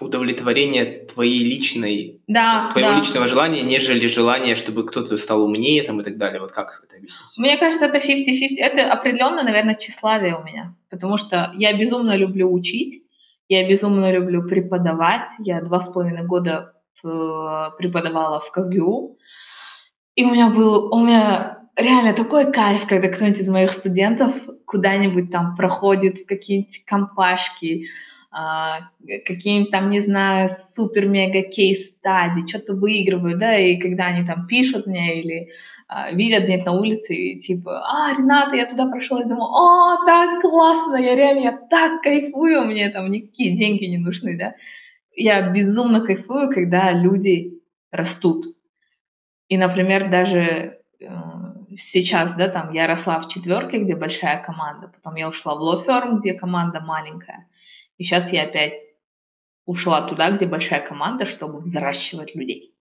[0.01, 2.99] удовлетворение твоей личной, да, твоего да.
[2.99, 6.41] личного желания, нежели желание, чтобы кто-то стал умнее там, и так далее.
[6.41, 7.37] Вот как это объяснить?
[7.37, 8.57] Мне кажется, это 50-50.
[8.59, 10.75] Это определенно, наверное, тщеславие у меня.
[10.91, 13.03] Потому что я безумно люблю учить,
[13.49, 15.29] я безумно люблю преподавать.
[15.39, 19.19] Я два с половиной года э, преподавала в КСГУ.
[20.15, 24.35] И у меня был, у меня реально такой кайф, когда кто-нибудь из моих студентов
[24.67, 27.87] куда-нибудь там проходит какие-нибудь компашки,
[28.31, 28.91] а,
[29.25, 35.23] какие-нибудь там, не знаю, супер-мега кейс-стади, что-то выигрывают, да, и когда они там пишут мне
[35.23, 35.49] или
[35.87, 40.05] а, видят где-то на улице, и типа, а, Рената, я туда прошла, и думаю, о,
[40.05, 44.55] так классно, я реально, я так кайфую, мне там никакие деньги не нужны, да.
[45.15, 47.55] Я безумно кайфую, когда люди
[47.91, 48.45] растут.
[49.49, 50.78] И, например, даже
[51.79, 56.19] сейчас, да, там я росла в четверке, где большая команда, потом я ушла в лоферм,
[56.19, 57.49] где команда маленькая,
[57.97, 58.81] и сейчас я опять
[59.65, 62.75] ушла туда, где большая команда, чтобы взращивать людей.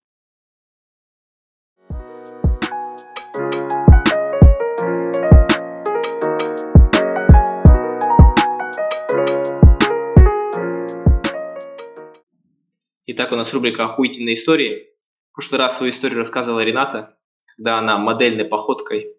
[13.10, 14.88] Итак, у нас рубрика «Охуительные истории».
[15.30, 17.17] В прошлый раз свою историю рассказывала Рената,
[17.58, 19.16] когда она модельной походкой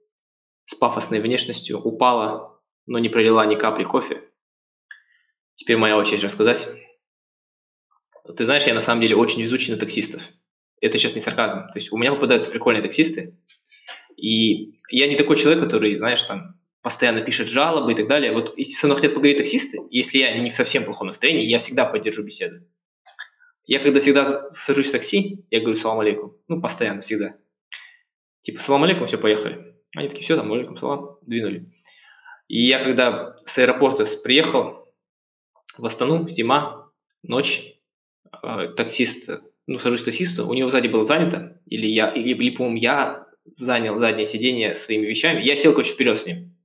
[0.66, 4.24] с пафосной внешностью упала, но не пролила ни капли кофе.
[5.56, 6.68] Теперь моя очередь рассказать.
[8.38, 10.22] Ты знаешь, я на самом деле очень везучий на таксистов.
[10.80, 11.68] Это сейчас не сарказм.
[11.68, 13.38] То есть у меня попадаются прикольные таксисты,
[14.16, 18.32] и я не такой человек, который, знаешь, там постоянно пишет жалобы и так далее.
[18.32, 21.60] Вот если со мной хотят поговорить таксисты, если я не в совсем плохом настроении, я
[21.60, 22.66] всегда поддержу беседу.
[23.66, 26.38] Я когда всегда сажусь в такси, я говорю салам алейкум.
[26.48, 27.36] Ну, постоянно, всегда.
[28.42, 29.76] Типа, салам алейкум, все, поехали.
[29.96, 31.72] Они такие, все, там, алейкум, салам, двинули.
[32.48, 34.88] И я когда с аэропорта приехал
[35.78, 36.92] в Астану, зима,
[37.24, 37.64] ночь,
[38.44, 39.30] э, таксист,
[39.68, 43.28] ну, сажусь к таксисту, у него сзади было занято, или я, или, или по-моему, я
[43.46, 46.56] занял заднее сиденье своими вещами, я сел, короче, вперед с ним.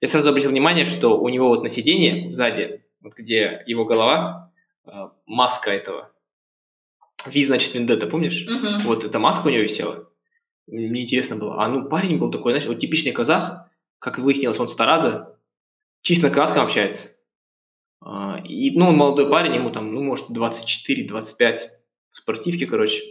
[0.00, 4.52] Я сразу обратил внимание, что у него вот на сиденье сзади, вот где его голова,
[4.86, 4.90] э,
[5.26, 6.12] маска этого
[7.26, 8.46] Ви, значит, Вендетта, помнишь?
[8.46, 8.80] Мгм.
[8.84, 10.07] Вот эта маска у него висела.
[10.68, 11.62] Мне интересно было.
[11.62, 15.38] А ну, парень был такой, знаешь, вот типичный казах, как выяснилось, он с Тараза,
[16.02, 17.08] чисто на казахском общается.
[18.00, 21.58] А, И, ну, он молодой парень, ему там, ну, может, 24-25,
[22.10, 23.02] в спортивке, короче.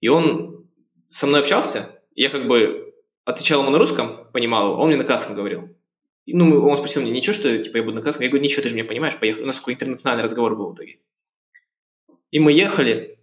[0.00, 0.66] И он
[1.10, 2.94] со мной общался, я как бы
[3.24, 5.68] отвечал ему на русском, понимал его, он мне на казахском говорил.
[6.24, 8.24] И, ну, он спросил меня, ничего, что типа я буду на казахском?
[8.24, 9.42] Я говорю, ничего, ты же меня понимаешь, поехали.
[9.42, 10.98] У нас такой интернациональный разговор был в итоге.
[12.30, 13.18] И мы ехали,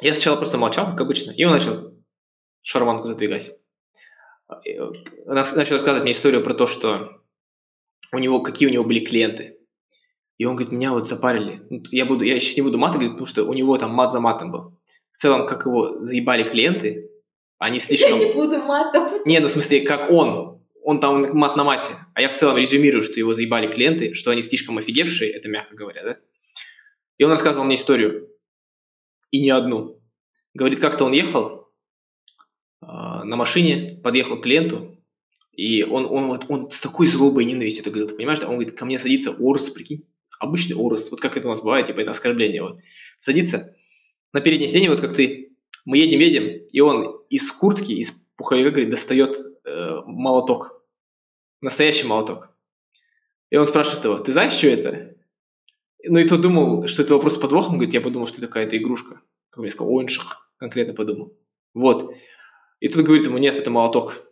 [0.00, 1.97] я сначала просто молчал, как обычно, и он начал
[2.62, 3.56] шарманку задвигать.
[4.48, 4.90] Э,
[5.26, 7.20] Начал рассказывать мне историю про то, что
[8.12, 9.58] у него, какие у него были клиенты.
[10.38, 11.62] И он говорит, меня вот запарили.
[11.68, 14.12] Ну, Я, буду, я сейчас не буду мат говорить, потому что у него там мат
[14.12, 14.78] за матом был.
[15.12, 17.10] В целом, как его заебали клиенты,
[17.58, 18.18] они слишком...
[18.34, 19.20] буду матом.
[19.24, 20.62] Не, ну в смысле, как он.
[20.84, 21.96] Он там мат на мате.
[22.14, 25.74] А я в целом резюмирую, что его заебали клиенты, что они слишком офигевшие, это мягко
[25.74, 26.16] говоря, да?
[27.18, 28.28] И он рассказывал мне историю.
[29.30, 30.00] И не одну.
[30.54, 31.67] Говорит, как-то он ехал
[32.80, 34.98] на машине, подъехал к клиенту,
[35.52, 38.54] и он, он, вот, он с такой злобой и ненавистью это говорил, ты понимаешь, он
[38.54, 40.04] говорит, ко мне садится Орс, прикинь,
[40.38, 42.78] обычный Орс, вот как это у нас бывает, типа это оскорбление, вот.
[43.18, 43.74] Садится
[44.32, 48.70] на переднее сиденье, вот как ты, мы едем, едем, и он из куртки, из пуховика,
[48.70, 50.84] говорит, достает э, молоток,
[51.60, 52.50] настоящий молоток.
[53.50, 55.16] И он спрашивает его, ты знаешь, что это?
[56.04, 58.76] Ну и тот думал, что это вопрос с подвохом, говорит, я подумал, что это какая-то
[58.76, 59.22] игрушка.
[59.50, 61.36] Как я сказал, ойнших, конкретно подумал.
[61.74, 62.14] Вот.
[62.80, 64.24] И тут говорит ему, нет, это молоток.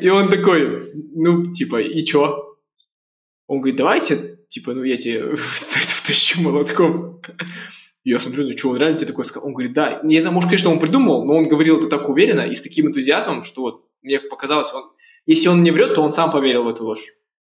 [0.00, 2.56] И он такой, ну, типа, и чё?
[3.46, 7.20] Он говорит, давайте, типа, ну, я тебе втащу молотком.
[8.04, 9.46] Я смотрю, ну, что, он реально тебе такой сказал?
[9.46, 10.00] Он говорит, да.
[10.02, 12.88] Не знаю, может, конечно, он придумал, но он говорил это так уверенно и с таким
[12.88, 14.90] энтузиазмом, что вот мне показалось, он,
[15.26, 17.06] если он не врет, то он сам поверил в эту ложь.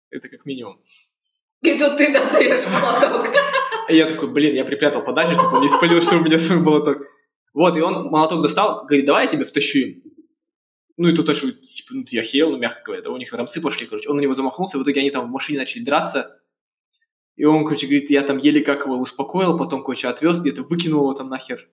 [0.09, 0.79] Это как минимум.
[1.61, 3.27] И тут ты достаешь молоток.
[3.89, 6.99] Я такой, блин, я припрятал подальше, чтобы он не спалил, что у меня свой молоток.
[7.57, 9.79] Вот, и он молоток достал, говорит, давай я тебе втащу.
[10.95, 13.87] Ну и тут начал, типа, ну я херел, ну мягко говоря, у них рамсы пошли,
[13.87, 14.07] короче.
[14.09, 16.39] Он на него замахнулся, в итоге они там в машине начали драться.
[17.35, 20.99] И он, короче, говорит, я там еле как его успокоил, потом, короче, отвез, где-то выкинул
[21.01, 21.67] его там нахер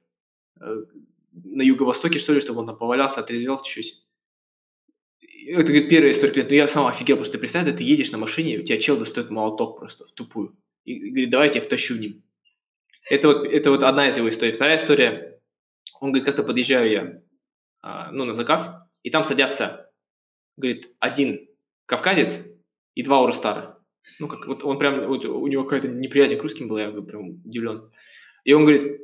[0.58, 0.84] э,
[1.32, 4.02] на юго-востоке, что ли, чтобы он там повалялся, отрезвел чуть-чуть.
[5.48, 6.44] Это, говорит, первая история.
[6.44, 9.80] Ну, я сам офигел, просто представь, ты едешь на машине, у тебя чел достает молоток
[9.80, 10.56] просто в тупую.
[10.86, 12.22] И говорит, давай я тебя втащу в ним.
[13.10, 14.54] Это вот, это вот одна из его историй.
[14.54, 15.33] Вторая история.
[16.00, 17.22] Он говорит, как-то подъезжаю я
[17.82, 18.70] а, ну, на заказ,
[19.02, 19.90] и там садятся,
[20.56, 21.46] говорит, один
[21.86, 22.38] кавказец
[22.94, 23.78] и два уростара.
[24.18, 27.06] Ну, как вот он прям, вот у него какая-то неприязнь к русским была, я говорю,
[27.06, 27.90] прям удивлен.
[28.44, 29.00] И он говорит,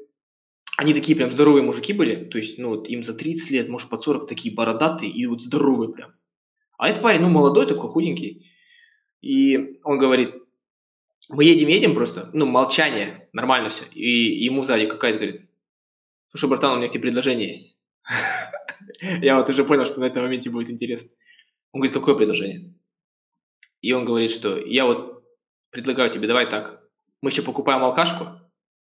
[0.77, 3.91] они такие прям здоровые мужики были, то есть, ну, вот им за 30 лет, может,
[3.91, 6.15] под 40, такие бородатые и вот здоровые прям.
[6.79, 8.51] А этот парень, ну, молодой такой, худенький.
[9.21, 10.35] И он говорит,
[11.29, 13.85] мы едем-едем просто, ну, молчание, нормально все.
[13.93, 15.50] И ему сзади какая-то говорит,
[16.31, 17.79] слушай, братан, у меня к тебе предложение есть.
[19.21, 21.11] Я вот уже понял, что на этом моменте будет интересно.
[21.73, 22.75] Он говорит, какое предложение?
[23.81, 25.25] И он говорит, что я вот
[25.71, 26.83] предлагаю тебе, давай так,
[27.23, 28.27] мы еще покупаем алкашку,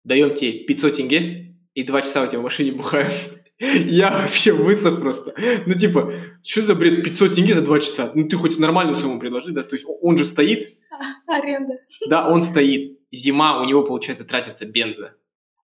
[0.04, 3.12] даем тебе 500 тенге, и два часа у тебя в машине бухаем.
[3.60, 5.34] Я вообще высох просто.
[5.66, 8.12] Ну, типа, что за бред 500 тенге за два часа?
[8.16, 9.64] Ну, ты хоть нормальную сумму предложи, да?
[9.64, 10.78] То есть он же стоит,
[11.28, 11.76] Аренда.
[12.08, 12.98] да, он стоит.
[13.12, 15.16] Зима, у него, получается, тратится бенза.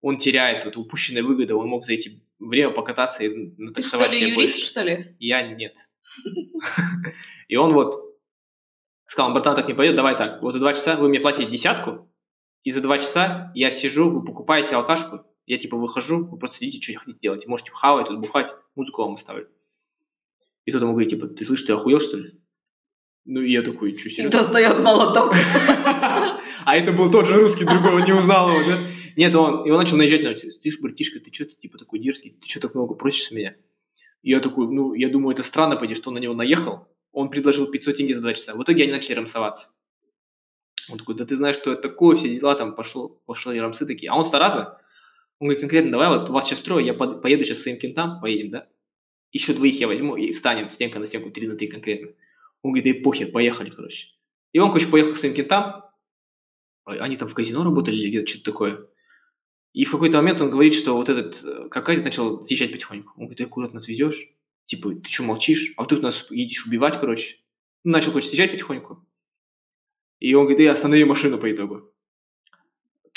[0.03, 4.13] Он теряет вот упущенные выгоды, он мог за эти время покататься и Ты что натаксовать
[4.13, 4.67] ли, себе юрист, больше.
[4.67, 5.17] что ли?
[5.19, 5.77] Я нет.
[7.49, 8.13] И он вот
[9.13, 12.11] Сказал, братан, так не пойдет, давай так, вот за два часа вы мне платите десятку,
[12.65, 16.81] и за два часа я сижу, вы покупаете алкашку, я типа выхожу, вы просто сидите,
[16.81, 17.47] что хотите делать.
[17.47, 19.49] Можете хавать, тут бухать, музыку вам оставлю.
[20.65, 22.41] И тут ему говорит, типа, ты слышишь, ты охуел, что ли?
[23.27, 24.39] Ну, и я такой, что, серьезно?
[24.39, 25.35] Достает молоток.
[26.65, 28.87] А это был тот же русский, другого не узнал его, да?
[29.17, 30.39] Нет, он, и он начал наезжать на меня.
[30.39, 33.31] Ты ж, братишка, ты что, ты типа такой дерзкий, ты что так много просишь с
[33.31, 33.57] меня?
[34.23, 36.89] И я такой, ну, я думаю, это странно, пойди, что он на него наехал.
[37.13, 38.55] Он предложил 500 тенге за два часа.
[38.55, 39.71] В итоге они начали рамсоваться.
[40.89, 44.11] Он такой, да ты знаешь, что это такое, все дела, там пошло, пошли рамсы такие.
[44.11, 44.79] А он старался.
[45.39, 48.69] Он говорит, конкретно, давай вот вас сейчас строю, я поеду сейчас своим кентам, поедем, да?
[49.33, 52.13] Еще двоих я возьму и встанем стенка на стенку, три на три конкретно.
[52.63, 54.09] Он говорит, да и похер, поехали, короче.
[54.53, 55.85] И он, короче, поехал к своим кентам.
[56.85, 58.87] Они там в казино работали или где-то что-то такое.
[59.73, 63.13] И в какой-то момент он говорит, что вот этот э, Кавказец начал съезжать потихоньку.
[63.17, 64.29] Он говорит, ты куда ты нас везешь?
[64.67, 65.73] Типа, ты что молчишь?
[65.77, 67.37] А вдруг нас едешь убивать, короче?
[67.85, 69.05] Ну, начал, короче, съезжать потихоньку.
[70.21, 71.91] И он говорит, эй, останови машину по итогу.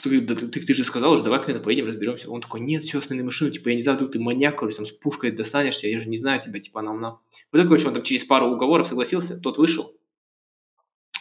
[0.02, 2.30] Ты, да, ты, ты, же сказал уже, давай к поедем, разберемся.
[2.30, 4.86] Он такой, нет, все, останови машину, типа, я не знаю, вдруг ты маньяк, короче, там
[4.86, 7.20] с пушкой достанешься, я же не знаю тебя, типа, нам, нам.
[7.52, 9.96] В итоге, короче, он там через пару уговоров согласился, тот вышел.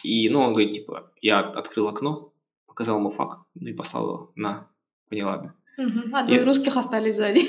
[0.03, 2.32] И, ну, он говорит, типа, я открыл окно,
[2.66, 4.70] показал ему факт, ну и послал его на
[5.15, 5.55] поняла, да.
[5.77, 6.01] Угу.
[6.12, 6.45] А двое и...
[6.45, 7.41] русских остались сзади.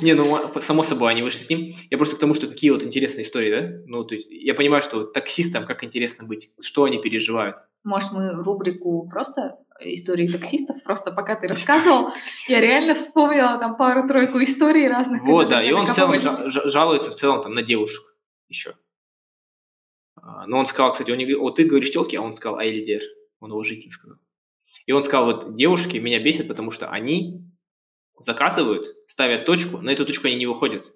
[0.02, 1.74] Не, ну, само собой, они вышли с ним.
[1.90, 3.82] Я просто к тому, что какие вот интересные истории, да?
[3.86, 7.56] Ну, то есть, я понимаю, что таксистам как интересно быть, что они переживают.
[7.82, 12.12] Может, мы рубрику просто истории таксистов, просто пока ты рассказывал,
[12.48, 15.22] я реально вспомнила там пару-тройку историй разных.
[15.22, 18.04] Вот, да, и он в целом жалуется в целом там на девушек
[18.48, 18.74] еще.
[20.16, 22.58] А, но он сказал, кстати, он не говорит, вот ты говоришь телки, а он сказал
[22.58, 23.00] Айлидер.
[23.40, 24.18] Он уважительно сказал.
[24.86, 27.42] И он сказал, вот девушки меня бесят, потому что они
[28.18, 30.92] заказывают, ставят точку, на эту точку они не выходят.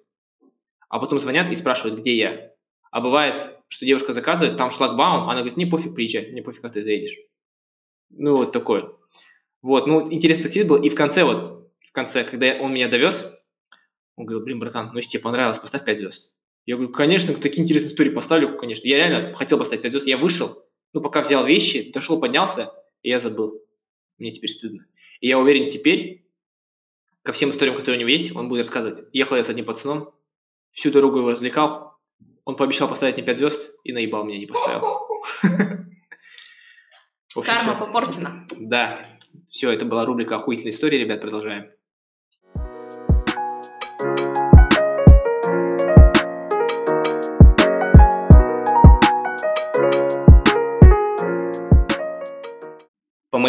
[0.89, 2.51] А потом звонят и спрашивают, где я.
[2.91, 6.73] А бывает, что девушка заказывает, там шлагбаум, она говорит, не пофиг, приезжай, мне пофиг, как
[6.73, 7.17] ты заедешь.
[8.09, 8.91] Ну, вот такое.
[9.61, 10.81] Вот, ну, интересный таксист был.
[10.81, 13.31] И в конце, вот, в конце, когда он меня довез,
[14.15, 16.33] он говорил, блин, братан, ну, если тебе понравилось, поставь 5 звезд.
[16.65, 18.87] Я говорю, конечно, такие интересные истории поставлю, конечно.
[18.87, 20.07] Я реально хотел поставить 5 звезд.
[20.07, 20.63] Я вышел,
[20.93, 22.73] ну, пока взял вещи, дошел, поднялся,
[23.03, 23.61] и я забыл.
[24.19, 24.85] Мне теперь стыдно.
[25.21, 26.25] И я уверен, теперь
[27.23, 29.07] ко всем историям, которые у него есть, он будет рассказывать.
[29.13, 30.13] Ехал я с одним пацаном,
[30.71, 31.97] всю дорогу его развлекал,
[32.45, 35.07] он пообещал поставить мне 5 звезд и наебал меня, не поставил.
[37.45, 38.47] Карма попорчена.
[38.57, 39.19] Да.
[39.47, 41.71] Все, это была рубрика «Охуительная история», ребят, продолжаем.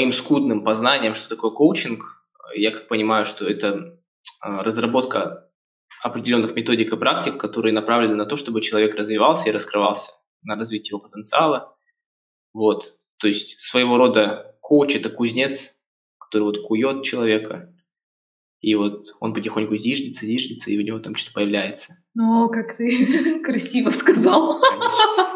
[0.01, 2.24] Моим скудным познаниям, что такое коучинг,
[2.55, 3.98] я как понимаю, что это
[4.40, 5.51] а, разработка
[6.03, 10.90] определенных методик и практик, которые направлены на то, чтобы человек развивался и раскрывался, на развитие
[10.90, 11.76] его потенциала.
[12.55, 12.94] Вот.
[13.18, 15.76] То есть своего рода коуч– это кузнец,
[16.18, 17.74] который вот кует человека,
[18.62, 21.98] и вот он потихоньку зиждется, зиждется, и у него там что-то появляется.
[22.14, 24.61] Ну, как ты красиво сказал.
[24.61, 25.34] Конечно.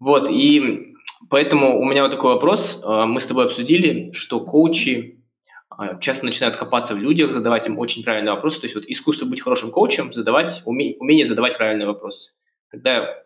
[0.00, 0.93] Вот, и
[1.30, 2.80] Поэтому у меня вот такой вопрос.
[2.82, 5.22] А, мы с тобой обсудили, что коучи
[5.70, 8.60] а, часто начинают копаться в людях, задавать им очень правильные вопросы.
[8.60, 12.32] То есть вот искусство быть хорошим коучем, задавать, уме, умение задавать правильные вопросы.
[12.70, 13.22] Тогда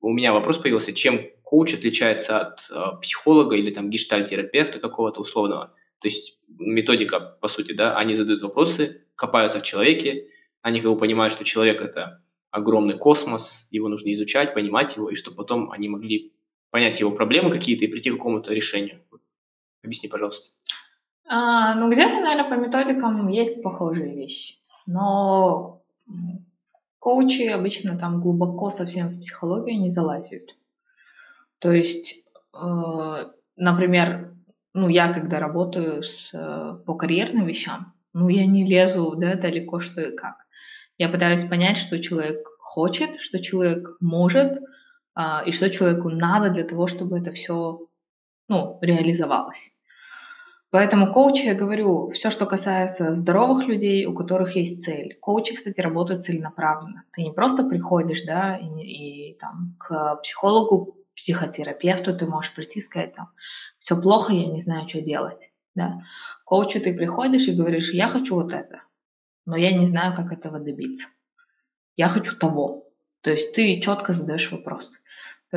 [0.00, 5.74] у меня вопрос появился, чем коуч отличается от э, психолога или там гештальтерапевта какого-то условного.
[6.00, 10.28] То есть методика, по сути, да, они задают вопросы, копаются в человеке,
[10.62, 15.14] они как бы понимают, что человек– это огромный космос, его нужно изучать, понимать его, и
[15.14, 16.32] что потом они могли
[16.70, 19.00] понять его проблемы какие-то и прийти к какому-то решению.
[19.82, 20.50] Объясни, пожалуйста.
[21.28, 24.56] А, ну, где-то, наверное, по методикам есть похожие вещи.
[24.86, 25.82] Но
[26.98, 30.42] коучи обычно там глубоко совсем в психологию не залазят.
[31.58, 34.34] То есть, э, например,
[34.74, 39.80] ну, я когда работаю с, э, по карьерным вещам, ну, я не лезу да, далеко,
[39.80, 40.36] что и как.
[40.98, 44.58] Я пытаюсь понять, что человек хочет, что человек может,
[45.18, 47.86] и что человеку надо для того, чтобы это все
[48.48, 49.70] ну, реализовалось.
[50.70, 55.16] Поэтому коучи, я говорю, все, что касается здоровых людей, у которых есть цель.
[55.20, 57.04] Коучи, кстати, работают целенаправленно.
[57.12, 62.82] Ты не просто приходишь, да, и, и там к психологу, психотерапевту ты можешь прийти и
[62.82, 63.30] сказать там,
[63.78, 66.02] все плохо, я не знаю, что делать, да.
[66.44, 68.82] Коучу ты приходишь и говоришь, я хочу вот это,
[69.46, 71.08] но я не знаю, как этого добиться.
[71.96, 72.84] Я хочу того.
[73.22, 74.92] То есть ты четко задаешь вопрос.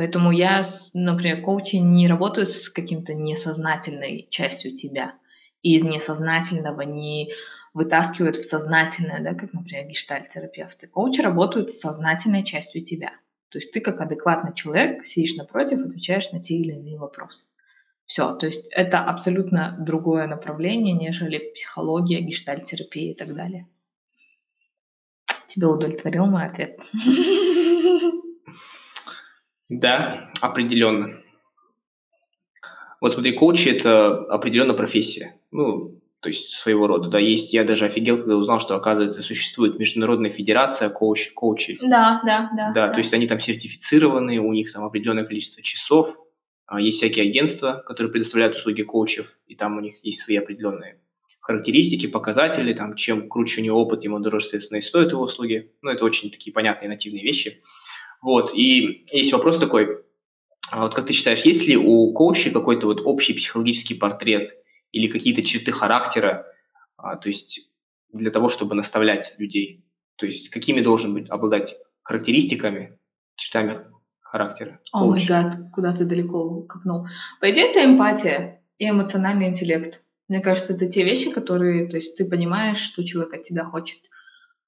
[0.00, 0.62] Поэтому я,
[0.94, 5.12] например, коучи не работаю с каким-то несознательной частью тебя.
[5.60, 7.34] И из несознательного не
[7.74, 10.86] вытаскивают в сознательное, да, как, например, гештальт-терапевты.
[10.86, 13.10] Коучи работают с сознательной частью тебя.
[13.50, 17.48] То есть ты как адекватный человек сидишь напротив, отвечаешь на те или иные вопросы.
[18.06, 23.68] Все, то есть это абсолютно другое направление, нежели психология, гештальтерапия и так далее.
[25.46, 26.80] Тебя удовлетворил мой ответ?
[29.70, 31.20] Да, определенно.
[33.00, 35.36] Вот смотри, коучи– это определенно профессия.
[35.52, 37.54] Ну, то есть своего рода, да, есть.
[37.54, 41.78] Я даже офигел, когда узнал, что, оказывается, существует Международная Федерация коуч, коучей.
[41.80, 42.72] Да, да, да.
[42.74, 46.14] Да, да, то есть они там сертифицированы, у них там определенное количество часов,
[46.66, 51.00] а, есть всякие агентства, которые предоставляют услуги коучев, и там у них есть свои определенные
[51.40, 55.72] характеристики, показатели, там, чем круче у него опыт, ему дороже, соответственно, и стоят его услуги.
[55.82, 57.62] Ну, это очень такие понятные нативные вещи.
[58.22, 60.04] Вот, и есть вопрос такой,
[60.70, 64.50] а вот как ты считаешь, есть ли у коуча какой-то вот общий психологический портрет
[64.92, 66.46] или какие-то черты характера,
[66.96, 67.68] а, то есть
[68.12, 69.84] для того, чтобы наставлять людей?
[70.16, 72.98] То есть какими должен быть обладать характеристиками,
[73.36, 73.80] чертами
[74.20, 74.80] характера.
[74.92, 77.06] О май гад, куда ты далеко копнул.
[77.40, 80.02] По идее, это эмпатия и эмоциональный интеллект.
[80.28, 83.98] Мне кажется, это те вещи, которые, то есть ты понимаешь, что человек от тебя хочет.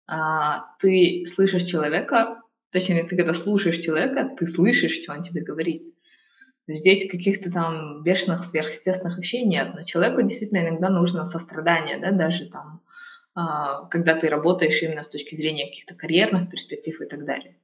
[0.08, 2.41] А, ты слышишь человека,
[2.72, 5.82] точнее, ты когда слушаешь человека, ты слышишь, что он тебе говорит.
[6.66, 12.46] Здесь каких-то там бешеных сверхъестественных вещей нет, но человеку действительно иногда нужно сострадание, да, даже
[12.46, 12.80] там,
[13.34, 17.56] а, когда ты работаешь именно с точки зрения каких-то карьерных перспектив и так далее.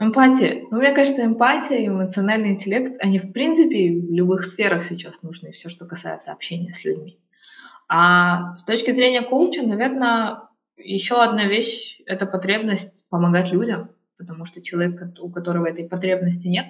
[0.00, 0.66] Эмпатия.
[0.70, 5.52] Ну, мне кажется, эмпатия и эмоциональный интеллект, они, в принципе, в любых сферах сейчас нужны,
[5.52, 7.20] все, что касается общения с людьми.
[7.88, 10.40] А с точки зрения коуча, наверное,
[10.76, 16.66] еще одна вещь— это потребность помогать людям, потому что человек, у которого этой потребности нет,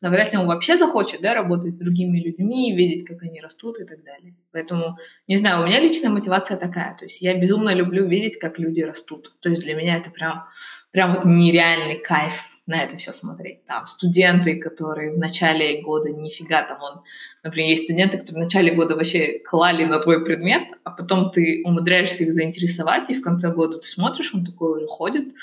[0.00, 3.84] навряд ли он вообще захочет да, работать с другими людьми, видеть, как они растут и
[3.84, 4.34] так далее.
[4.52, 4.96] Поэтому,
[5.28, 6.96] не знаю, у меня личная мотивация такая.
[6.96, 9.32] То есть я безумно люблю видеть, как люди растут.
[9.40, 10.44] То есть для меня это прям,
[10.90, 12.34] прям вот нереальный кайф
[12.66, 13.66] на это все смотреть.
[13.66, 17.00] Там студенты, которые в начале года нифига там он,
[17.42, 21.62] например, есть студенты, которые в начале года вообще клали на твой предмет, а потом ты
[21.64, 25.34] умудряешься их заинтересовать, и в конце года ты смотришь, он такой уже ходит,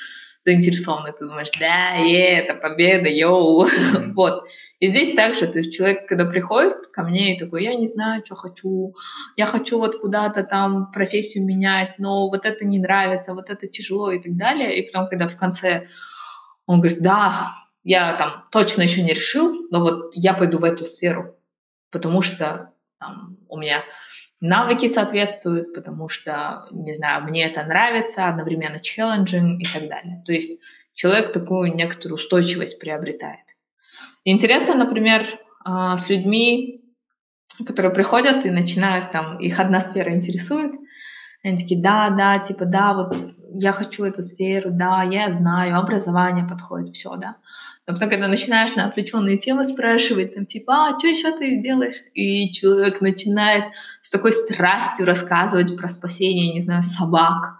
[0.48, 3.68] заинтересованный, ты думаешь, да, е, это победа, йоу,
[4.16, 4.46] вот.
[4.80, 8.24] И здесь также, то есть человек, когда приходит ко мне и такой, я не знаю,
[8.26, 8.96] что хочу,
[9.36, 14.12] я хочу вот куда-то там профессию менять, но вот это не нравится, вот это тяжело
[14.12, 15.88] и так далее, и потом, когда в конце
[16.66, 17.52] он говорит, да,
[17.84, 21.36] я там точно еще не решил, но вот я пойду в эту сферу,
[21.92, 23.84] потому что там, у меня
[24.40, 30.24] навыки соответствуют, потому что, не знаю, мне это нравится, одновременно челленджинг и так далее.
[30.26, 30.60] То есть
[30.94, 33.46] человек такую некоторую устойчивость приобретает.
[34.24, 35.26] Интересно, например,
[35.64, 36.82] а, с людьми,
[37.66, 40.74] которые приходят и начинают там, их одна сфера интересует,
[41.44, 43.16] они такие, да, да, типа, да, вот
[43.54, 47.38] я хочу эту сферу, да, я знаю, образование подходит, все, да.
[47.88, 51.96] Но потом, когда начинаешь на отвлеченные темы спрашивать, там, типа, а, что еще ты делаешь?
[52.14, 53.64] И человек начинает
[54.02, 57.56] с такой страстью рассказывать про спасение, не знаю, собак,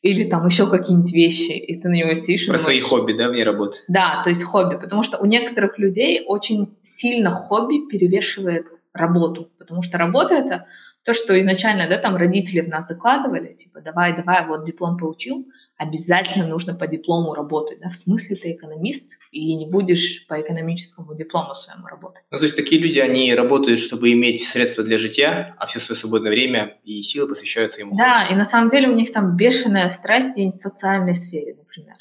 [0.00, 2.46] или там еще какие-нибудь вещи, и ты на него сидишь.
[2.46, 3.78] Про свои хобби, да, вне работы?
[3.88, 9.82] Да, то есть хобби, потому что у некоторых людей очень сильно хобби перевешивает работу, потому
[9.82, 10.66] что работа— это
[11.04, 15.46] то, что изначально, да, там родители в нас закладывали, типа, давай, давай, вот диплом получил,
[15.76, 21.14] обязательно нужно по диплому работать, да, в смысле ты экономист и не будешь по экономическому
[21.14, 22.22] диплому своему работать.
[22.30, 25.98] Ну, то есть такие люди, они работают, чтобы иметь средства для жития, а все свое
[25.98, 27.96] свободное время и силы посвящаются ему.
[27.96, 31.96] Да, и на самом деле у них там бешеная страсть в социальной сфере, например.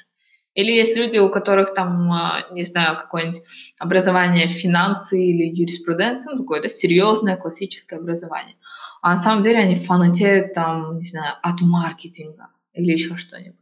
[0.53, 3.41] Или есть люди, у которых там, а, не знаю, какое-нибудь
[3.79, 8.55] образование финансы или юриспруденция, ну, такое, да, серьезное классическое образование.
[9.01, 13.57] А на самом деле они фанатеют там, не знаю, от маркетинга или еще что-нибудь.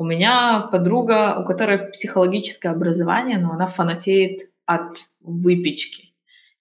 [0.00, 6.14] У меня подруга, у которой психологическое образование, но она фанатеет от выпечки.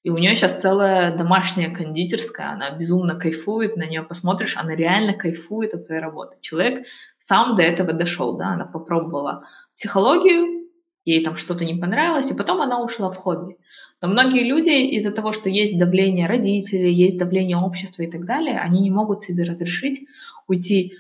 [0.03, 5.13] И у нее сейчас целая домашняя кондитерская, она безумно кайфует, на нее посмотришь, она реально
[5.13, 6.35] кайфует от своей работы.
[6.41, 6.85] Человек
[7.21, 10.67] сам до этого дошел, да, она попробовала психологию,
[11.05, 13.55] ей там что-то не понравилось, и потом она ушла в хобби.
[14.01, 18.59] Но многие люди из-за того, что есть давление родителей, есть давление общества и так далее,
[18.59, 20.05] они не могут себе разрешить
[20.45, 20.97] уйти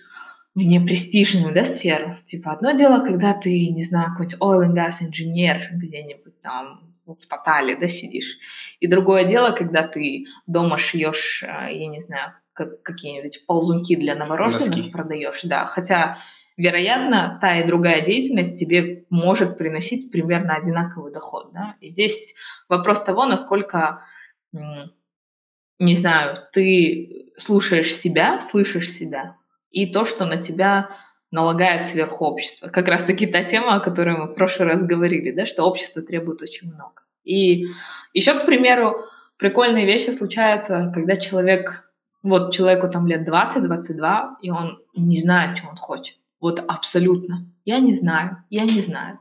[0.59, 2.17] в непрестижную да, сферу.
[2.25, 7.25] Типа одно дело, когда ты, не знаю, какой-нибудь oil and gas инженер где-нибудь там в
[7.27, 8.37] Тотале, да, сидишь.
[8.79, 14.15] И другое дело, когда ты дома шьешь, э, я не знаю, как, какие-нибудь ползунки для
[14.15, 14.91] новорожденных Носки.
[14.91, 15.65] продаешь, да.
[15.65, 16.19] Хотя
[16.57, 21.51] вероятно, та и другая деятельность тебе может приносить примерно одинаковый доход.
[21.53, 21.75] Да?
[21.79, 22.35] И здесь
[22.67, 24.03] вопрос того, насколько,
[24.51, 29.37] не знаю, ты слушаешь себя, слышишь себя,
[29.71, 30.89] и то, что на тебя
[31.31, 32.69] налагает сверху общество.
[32.69, 36.01] Как раз таки та тема, о которой мы в прошлый раз говорили, да, что общество
[36.01, 37.03] требует очень много.
[37.23, 37.67] И
[38.13, 38.95] еще, к примеру,
[39.37, 41.91] прикольные вещи случаются, когда человек,
[42.23, 46.17] вот человеку там лет 20-22, и он не знает, что он хочет.
[46.41, 47.45] Вот абсолютно.
[47.65, 49.19] Я не знаю, я не знаю.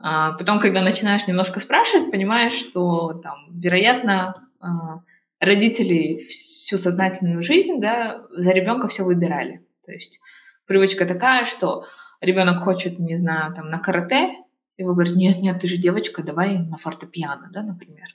[0.00, 5.00] А потом, когда начинаешь немножко спрашивать, понимаешь, что там, вероятно, а,
[5.40, 9.66] родители всю сознательную жизнь да, за ребенка все выбирали.
[9.84, 10.20] То есть
[10.66, 11.86] привычка такая, что
[12.20, 14.30] ребенок хочет, не знаю, там на карате,
[14.76, 18.06] и вы говорите, нет, нет, ты же девочка, давай на фортепиано, да, например.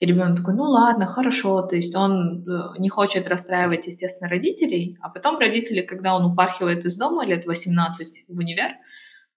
[0.00, 4.96] И ребенок такой, ну ладно, хорошо, то есть он э, не хочет расстраивать, естественно, родителей,
[5.02, 8.72] а потом родители, когда он упархивает из дома лет 18 в универ,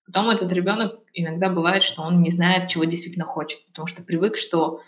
[0.06, 4.38] потом этот ребенок иногда бывает, что он не знает, чего действительно хочет, потому что привык,
[4.38, 4.82] что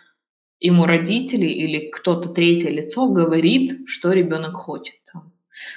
[0.60, 4.96] ему родители или кто-то третье лицо говорит, что ребенок хочет.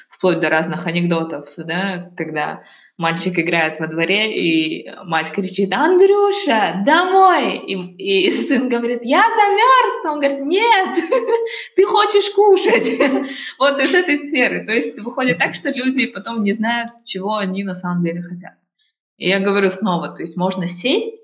[0.09, 2.65] Вплоть до разных анекдотов, да, когда
[2.97, 7.59] мальчик играет во дворе, и мать кричит, Андрюша, домой!
[7.59, 10.05] И, и сын говорит, я замерз!
[10.13, 10.99] Он говорит, нет,
[11.77, 12.99] ты хочешь кушать!
[13.59, 14.67] вот из этой сферы.
[14.67, 18.55] То есть выходит так, что люди потом не знают, чего они на самом деле хотят.
[19.17, 21.15] И я говорю снова, то есть можно сесть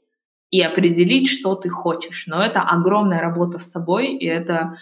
[0.54, 2.28] и определить, что ты хочешь.
[2.28, 4.78] Но это огромная работа с собой, и это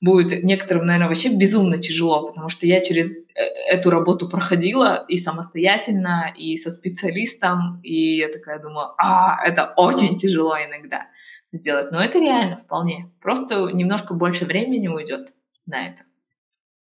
[0.00, 5.18] будет некоторым, наверное, вообще безумно тяжело, потому что я через э, эту работу проходила и
[5.18, 11.06] самостоятельно, и со специалистом, и я такая думаю, а, это очень тяжело иногда
[11.52, 11.92] сделать.
[11.92, 13.08] Но это реально вполне.
[13.20, 15.32] Просто немножко больше времени уйдет
[15.66, 16.02] на это.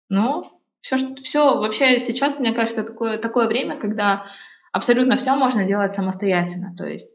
[0.07, 4.23] Ну, все, все вообще сейчас, мне кажется, такое, такое время, когда
[4.71, 6.73] абсолютно все можно делать самостоятельно.
[6.77, 7.09] То есть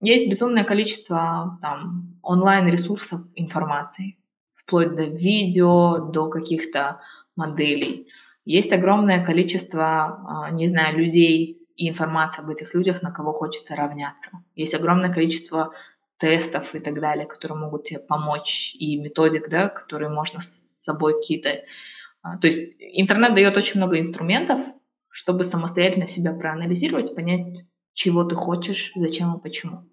[0.00, 4.16] есть безумное количество там, онлайн-ресурсов информации,
[4.54, 7.00] вплоть до видео, до каких-то
[7.36, 8.08] моделей.
[8.44, 13.76] Есть огромное количество, а, не знаю, людей и информации об этих людях, на кого хочется
[13.76, 14.30] равняться.
[14.54, 15.72] Есть огромное количество
[16.18, 21.14] тестов и так далее, которые могут тебе помочь, и методик, да, которые можно с собой
[21.14, 21.62] какие-то...
[22.22, 24.60] А, то есть интернет дает очень много инструментов,
[25.10, 27.64] чтобы самостоятельно себя проанализировать, понять,
[28.00, 29.84] чего ты хочешь, зачем и почему.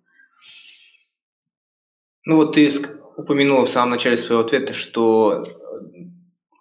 [2.23, 2.71] Ну вот ты
[3.17, 5.45] упомянула в самом начале своего ответа, что э,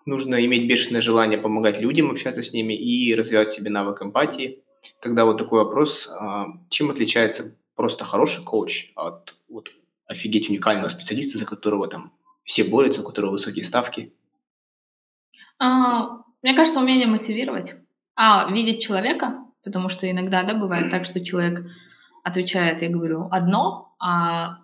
[0.07, 4.65] нужно иметь бешеное желание помогать людям, общаться с ними и развивать себе навык эмпатии.
[5.01, 9.71] Тогда вот такой вопрос, а, чем отличается просто хороший коуч от вот,
[10.09, 14.13] офигеть уникального специалиста, за которого там все борются, у которого высокие ставки?
[15.61, 17.77] А, мне кажется, умение мотивировать,
[18.17, 21.67] а видеть человека, потому что иногда, да, бывает так, что человек
[22.23, 24.59] отвечает, я говорю, одно, а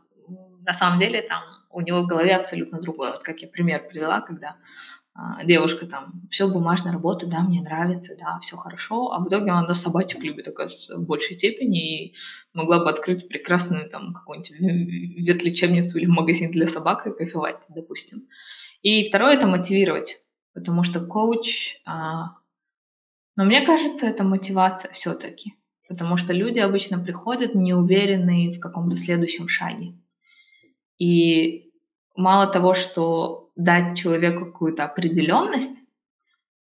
[0.64, 3.10] на самом деле там у него в голове абсолютно другое.
[3.10, 4.54] Вот как я пример привела, когда
[5.14, 9.50] а, девушка там, все бумажная работа, да, мне нравится, да, все хорошо, а в итоге
[9.50, 12.14] она собачек любит только в большей степени и
[12.54, 18.28] могла бы открыть прекрасную там какую-нибудь ветлечебницу или магазин для собак и кайфовать, допустим.
[18.82, 20.20] И второе— это мотивировать,
[20.54, 22.36] потому что коуч, а,
[23.36, 25.54] но мне кажется, это мотивация все-таки,
[25.88, 29.94] потому что люди обычно приходят неуверенные в каком-то следующем шаге.
[30.98, 31.70] И
[32.14, 35.76] мало того, что дать человеку какую-то определенность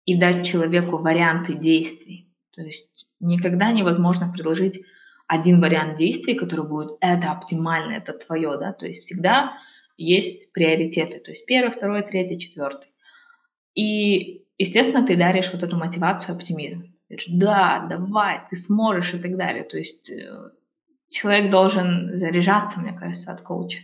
[0.05, 2.29] и дать человеку варианты действий.
[2.51, 4.81] То есть никогда невозможно предложить
[5.27, 9.57] один вариант действий, который будет это оптимально, это твое, да, то есть всегда
[9.97, 12.89] есть приоритеты, то есть первый, второй, третий, четвертый.
[13.73, 16.83] И, естественно, ты даришь вот эту мотивацию, оптимизм.
[17.07, 19.63] Ты говоришь, да, давай, ты сможешь и так далее.
[19.63, 20.51] То есть э,
[21.09, 23.79] человек должен заряжаться, мне кажется, от коуча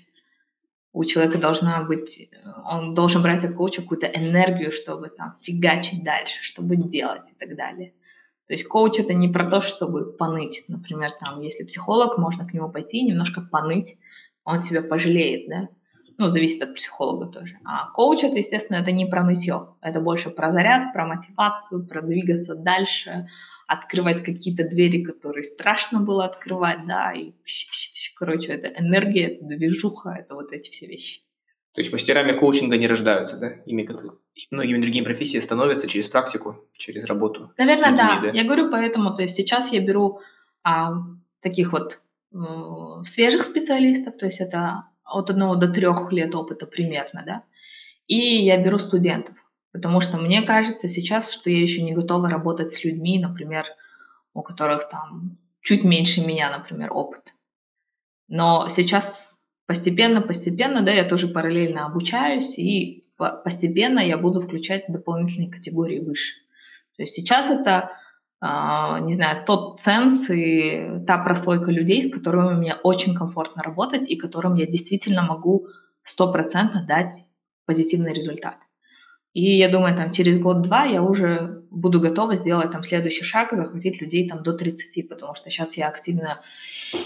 [0.93, 2.29] у человека должна быть,
[2.65, 7.55] он должен брать от коуча какую-то энергию, чтобы там фигачить дальше, чтобы делать и так
[7.55, 7.93] далее.
[8.47, 10.65] То есть коуч это не про то, чтобы поныть.
[10.67, 13.97] Например, там, если психолог, можно к нему пойти и немножко поныть,
[14.43, 15.69] он тебя пожалеет, да?
[16.17, 17.57] Ну, зависит от психолога тоже.
[17.63, 19.75] А коуч это, естественно, это не про нытье.
[19.81, 23.27] Это больше про заряд, про мотивацию, про двигаться дальше,
[23.67, 27.31] открывать какие-то двери, которые страшно было открывать, да, и,
[28.17, 31.21] короче, это энергия, это движуха, это вот эти все вещи.
[31.73, 33.53] То есть мастерами коучинга не рождаются, да?
[33.65, 34.03] Ими, как
[34.51, 37.53] многими другими профессиями, становятся через практику, через работу.
[37.57, 38.19] Наверное, людьми, да.
[38.21, 38.31] да.
[38.31, 40.19] Я говорю поэтому, то есть сейчас я беру
[40.63, 40.91] а,
[41.39, 42.01] таких вот
[42.33, 42.37] э,
[43.05, 47.43] свежих специалистов, то есть это от одного до трех лет опыта примерно, да,
[48.07, 49.35] и я беру студентов.
[49.71, 53.65] Потому что мне кажется сейчас, что я еще не готова работать с людьми, например,
[54.33, 57.33] у которых там чуть меньше меня, например, опыт.
[58.27, 59.37] Но сейчас
[59.67, 66.33] постепенно-постепенно, да, я тоже параллельно обучаюсь, и постепенно я буду включать дополнительные категории выше.
[66.97, 67.91] То есть сейчас это
[68.41, 74.15] не знаю, тот ценс и та прослойка людей, с которыми мне очень комфортно работать и
[74.15, 75.67] которым я действительно могу
[76.03, 77.25] стопроцентно дать
[77.65, 78.57] позитивный результат.
[79.33, 84.01] И я думаю, там через год-два я уже буду готова сделать там следующий шаг, захватить
[84.01, 86.41] людей там до 30, потому что сейчас я активно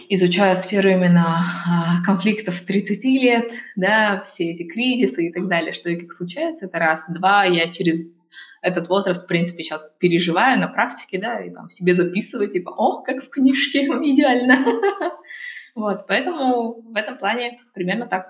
[0.09, 5.89] изучаю сферу именно а, конфликтов 30 лет, да, все эти кризисы и так далее, что
[5.89, 7.05] и как случается, это раз.
[7.09, 8.27] Два, я через
[8.65, 13.03] этот возраст, в принципе, сейчас переживаю на практике, да, и там себе записываю, типа, о,
[13.03, 14.65] как в книжке, идеально.
[15.75, 18.27] Вот, поэтому в этом плане примерно так.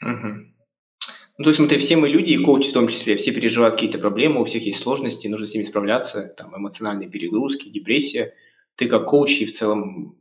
[0.00, 3.98] Ну, то есть, смотри, все мы люди, и коучи в том числе, все переживают какие-то
[3.98, 8.34] проблемы, у всех есть сложности, нужно с ними справляться, там, эмоциональные перегрузки, депрессия.
[8.76, 10.16] Ты как коуч и в целом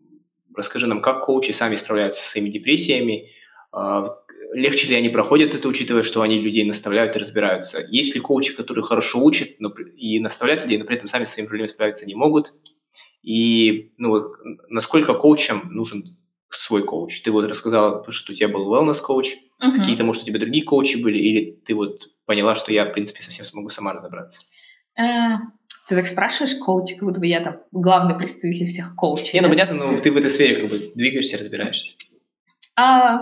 [0.56, 3.30] расскажи нам, как коучи сами справляются со своими депрессиями,
[3.72, 4.18] а,
[4.56, 7.86] легче ли они проходят это, учитывая, что они людей наставляют и разбираются.
[7.90, 11.32] Есть ли коучи, которые хорошо учат но, и наставляют людей, но при этом сами с
[11.32, 12.54] своими проблемами справиться не могут?
[13.22, 14.24] И ну,
[14.70, 16.18] насколько коучам нужен
[16.50, 17.22] свой коуч?
[17.22, 19.76] Ты вот рассказала, что у тебя был wellness коуч, uh-huh.
[19.78, 23.22] какие-то, может, у тебя другие коучи были, или ты вот поняла, что я, в принципе,
[23.22, 24.42] совсем смогу сама разобраться?
[24.98, 25.38] Uh,
[25.90, 29.32] ты так спрашиваешь коуча, как будто бы я там главный представитель всех коучей.
[29.34, 31.98] Не, ну понятно, но ты в этой сфере как бы двигаешься, разбираешься.
[32.80, 33.20] Uh,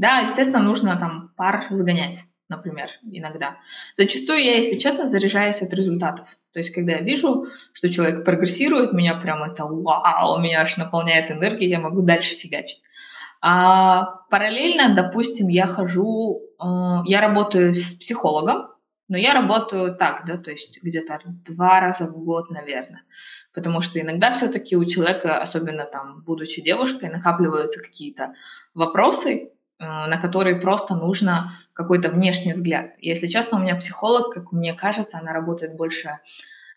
[0.00, 3.58] да, естественно, нужно там пар сгонять например, иногда.
[3.96, 6.26] Зачастую я, если честно, заряжаюсь от результатов.
[6.52, 11.30] То есть, когда я вижу, что человек прогрессирует, меня прям это вау, меня аж наполняет
[11.30, 12.82] энергией, я могу дальше фигачить.
[13.40, 16.64] А параллельно, допустим, я хожу, э,
[17.06, 18.66] я работаю с психологом,
[19.08, 23.02] но я работаю так, да, то есть где-то два раза в год, наверное.
[23.54, 28.34] Потому что иногда все-таки у человека, особенно там, будучи девушкой, накапливаются какие-то
[28.74, 32.92] вопросы, на которые просто нужно какой-то внешний взгляд.
[32.98, 36.18] Если честно, у меня психолог, как мне кажется, она работает больше,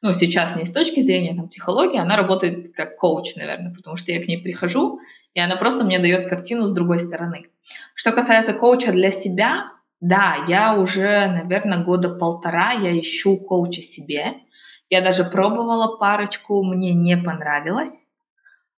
[0.01, 4.11] ну, сейчас не с точки зрения там, психологии, она работает как коуч, наверное, потому что
[4.13, 4.99] я к ней прихожу,
[5.33, 7.47] и она просто мне дает картину с другой стороны.
[7.93, 14.35] Что касается коуча для себя, да, я уже, наверное, года полтора я ищу коуча себе.
[14.89, 17.93] Я даже пробовала парочку, мне не понравилось.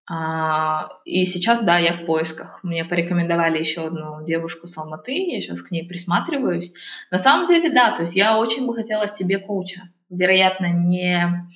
[0.07, 2.59] А, и сейчас, да, я в поисках.
[2.63, 6.73] Мне порекомендовали еще одну девушку с Алматы, я сейчас к ней присматриваюсь.
[7.09, 9.89] На самом деле, да, то есть я очень бы хотела себе коуча.
[10.09, 11.47] Вероятно, не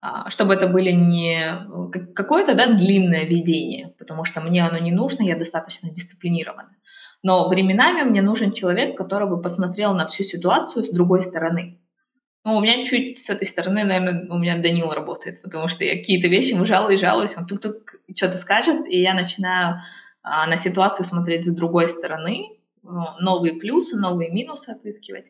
[0.00, 1.66] а, чтобы это были не
[2.14, 6.70] какое-то да, длинное ведение, потому что мне оно не нужно, я достаточно дисциплинирована.
[7.22, 11.79] Но временами мне нужен человек, который бы посмотрел на всю ситуацию с другой стороны.
[12.44, 15.96] Ну, у меня чуть с этой стороны, наверное, у меня Данил работает, потому что я
[15.96, 19.82] какие-то вещи ему жалуюсь, жалуюсь, он тук-тук что-то скажет, и я начинаю
[20.22, 22.48] а, на ситуацию смотреть с другой стороны,
[22.82, 25.26] ну, новые плюсы, новые минусы отыскивать.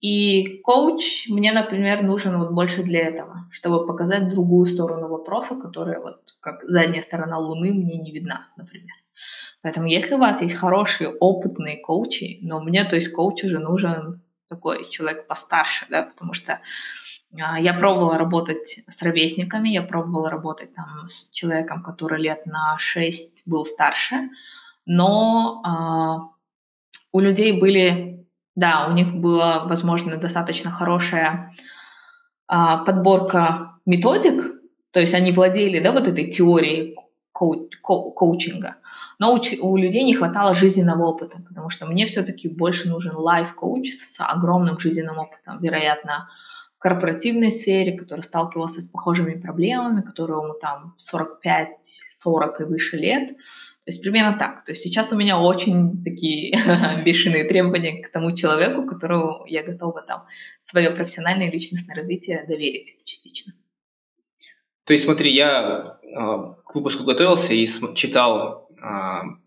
[0.00, 6.00] И коуч мне, например, нужен вот больше для этого, чтобы показать другую сторону вопроса, которая
[6.00, 8.94] вот как задняя сторона Луны мне не видна, например.
[9.62, 14.22] Поэтому если у вас есть хорошие, опытные коучи, но мне, то есть, коуч уже нужен
[14.50, 16.60] такой человек постарше, да, потому что
[17.40, 22.76] а, я пробовала работать с ровесниками, я пробовала работать там с человеком, который лет на
[22.78, 24.28] 6 был старше,
[24.84, 26.18] но а,
[27.12, 28.20] у людей были
[28.56, 31.54] да, у них была, возможно, достаточно хорошая
[32.46, 36.96] а, подборка методик, то есть они владели, да, вот этой теорией
[37.32, 38.76] коу- коу- коучинга,
[39.20, 43.92] но у, у людей не хватало жизненного опыта, потому что мне все-таки больше нужен лайф-коуч
[43.92, 46.30] с огромным жизненным опытом, вероятно,
[46.76, 51.68] в корпоративной сфере, который сталкивался с похожими проблемами, которому там 45-40
[52.60, 53.36] и выше лет,
[53.84, 54.64] то есть примерно так.
[54.64, 56.56] То есть сейчас у меня очень такие
[57.04, 60.24] бешеные требования к тому человеку, которому я готова там
[60.62, 63.52] свое профессиональное и личностное развитие доверить частично.
[64.84, 66.08] То есть смотри, я э,
[66.64, 68.69] к выпуску готовился и читал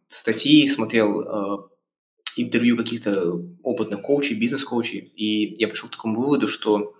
[0.09, 1.57] статьи, смотрел э,
[2.37, 6.95] интервью каких-то опытных коучей, бизнес-коучей, и я пришел к такому выводу, что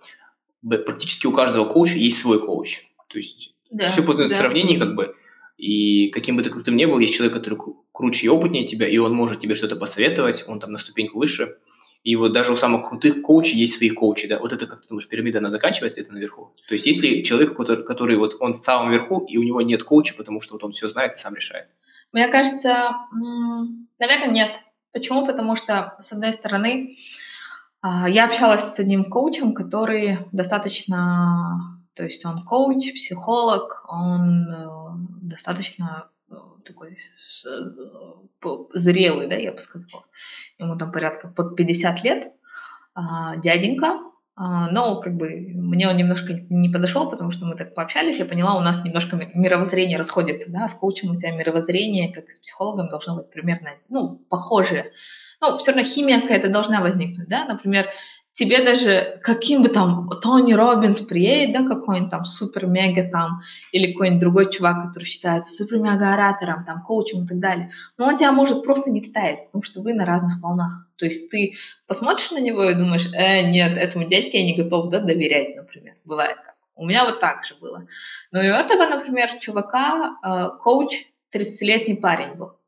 [0.62, 2.80] практически у каждого коуча есть свой коуч.
[3.08, 4.28] То есть да, все под да.
[4.28, 5.14] сравнение как бы
[5.56, 7.58] и каким бы ты крутым ни был, есть человек, который
[7.92, 11.56] круче и опытнее тебя, и он может тебе что-то посоветовать, он там на ступеньку выше.
[12.02, 14.38] И вот даже у самых крутых коучей есть свои коучи, да.
[14.38, 16.52] Вот это, как ты думаешь, пирамида, она заканчивается где-то наверху?
[16.68, 19.84] То есть если человек, который, который вот он в самом верху, и у него нет
[19.84, 21.68] коуча, потому что вот он все знает и сам решает?
[22.14, 22.94] Мне кажется,
[23.98, 24.52] наверное, нет.
[24.92, 25.26] Почему?
[25.26, 26.96] Потому что, с одной стороны,
[27.82, 34.66] а, я общалась с одним коучем, который достаточно то есть он коуч, психолог, он э,
[35.22, 36.34] достаточно э,
[36.64, 36.98] такой
[37.46, 40.04] э, зрелый, да, я бы сказала.
[40.58, 42.32] Ему там порядка под 50 лет.
[42.94, 44.00] А, дяденька,
[44.36, 48.56] но как бы мне он немножко не подошел, потому что мы так пообщались, я поняла,
[48.56, 53.16] у нас немножко мировоззрение расходится, да, с коучем у тебя мировоззрение, как с психологом, должно
[53.16, 54.90] быть примерно, ну, похожее.
[55.40, 57.88] Ну, все равно химия какая-то должна возникнуть, да, например,
[58.34, 63.40] тебе даже каким бы там Тони Робинс приедет, да, какой-нибудь там супер-мега там,
[63.72, 68.32] или какой-нибудь другой чувак, который считается супер-мега-оратором, там, коучем и так далее, но он тебя
[68.32, 70.88] может просто не вставить, потому что вы на разных волнах.
[70.96, 71.54] То есть ты
[71.86, 75.94] посмотришь на него и думаешь, э, нет, этому дядьке я не готов, да, доверять, например.
[76.04, 76.54] Бывает так.
[76.76, 77.86] У меня вот так же было.
[78.32, 82.58] Но у этого, например, чувака э, коуч 30-летний парень был.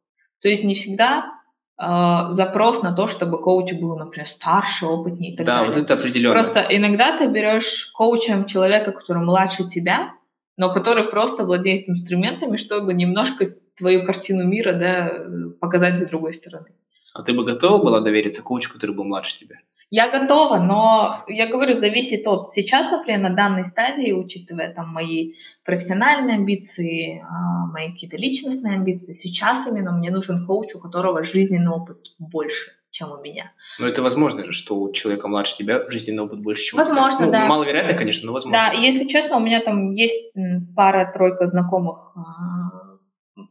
[0.41, 1.36] То есть не всегда
[1.79, 5.75] запрос на то, чтобы коуч был, например, старше, опытнее и так да, далее.
[5.75, 6.35] вот это определенно.
[6.35, 10.15] Просто иногда ты берешь коучем человека, который младше тебя,
[10.57, 15.13] но который просто владеет инструментами, чтобы немножко твою картину мира да,
[15.61, 16.69] показать с другой стороны.
[17.13, 19.57] А ты бы готова была довериться коучу, который был младше тебя?
[19.91, 25.35] Я готова, но я говорю, зависит от сейчас, например, на данной стадии, учитывая там мои
[25.65, 31.71] профессиональные амбиции, а, мои какие-то личностные амбиции, сейчас именно мне нужен коуч, у которого жизненный
[31.71, 33.53] опыт больше чем у меня.
[33.79, 37.29] Но это возможно же, что у человека младше тебя жизненный опыт больше, чем возможно, у
[37.29, 37.41] тебя.
[37.41, 37.47] Ну, да.
[37.47, 38.59] Маловероятно, конечно, но возможно.
[38.59, 40.33] Да, если честно, у меня там есть
[40.75, 42.86] пара-тройка знакомых а,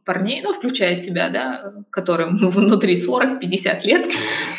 [0.06, 4.14] парней, ну, включая тебя, да, которым внутри 40-50 лет,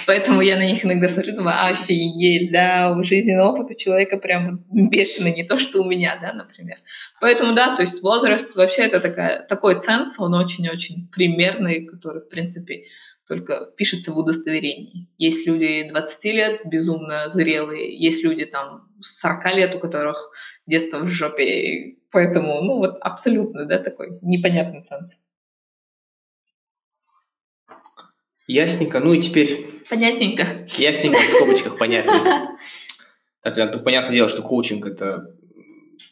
[0.06, 5.34] поэтому я на них иногда смотрю, думаю, офигеть, да, жизненный опыт у человека прям бешеный,
[5.34, 6.76] не то, что у меня, да, например.
[7.20, 12.28] Поэтому, да, то есть возраст вообще это такая, такой ценз, он очень-очень примерный, который, в
[12.28, 12.84] принципе,
[13.26, 15.08] только пишется в удостоверении.
[15.18, 20.30] Есть люди 20 лет, безумно зрелые, есть люди там 40 лет, у которых
[20.66, 25.16] детство в жопе, поэтому, ну вот абсолютно, да, такой непонятный ценз.
[28.46, 29.00] Ясненько.
[29.00, 29.82] Ну и теперь...
[29.88, 30.68] Понятненько.
[30.76, 32.56] Ясненько, в скобочках понятненько.
[33.42, 35.34] Так, ну, понятное дело, что коучинг– это,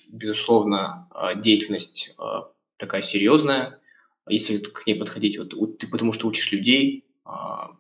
[0.09, 3.81] безусловно, а, деятельность а, такая серьезная.
[4.29, 7.77] Если к ней подходить, вот ты потому что учишь людей, а,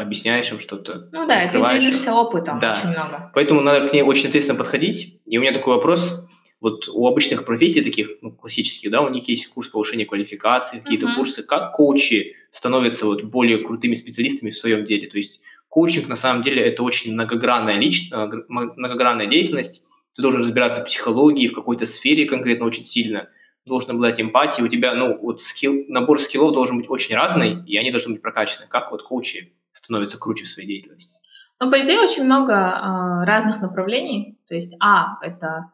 [0.00, 2.72] объясняешь им что-то, Ну да, ты делишься опытом да.
[2.72, 3.30] очень много.
[3.34, 5.20] Поэтому надо к ней очень ответственно подходить.
[5.26, 6.26] И у меня такой вопрос.
[6.60, 11.06] Вот у обычных профессий таких, ну, классических, да, у них есть курс повышения квалификации, какие-то
[11.06, 11.16] uh-huh.
[11.16, 11.42] курсы.
[11.42, 15.08] Как коучи становятся вот более крутыми специалистами в своем деле.
[15.08, 15.40] То есть
[15.70, 19.82] коучинг на самом деле это очень многогранная личность, э, многогранная деятельность.
[20.14, 23.28] Ты должен разбираться в психологии, в какой-то сфере конкретно очень сильно.
[23.64, 24.66] Должен обладать эмпатией.
[24.66, 28.22] У тебя, ну, вот скилл, набор скиллов должен быть очень разный, и они должны быть
[28.22, 28.66] прокачаны.
[28.68, 29.52] Как вот коучи
[29.82, 31.20] становятся круче в своей деятельности?
[31.60, 34.38] Ну, по идее, очень много э, разных направлений.
[34.48, 35.70] То есть, а, это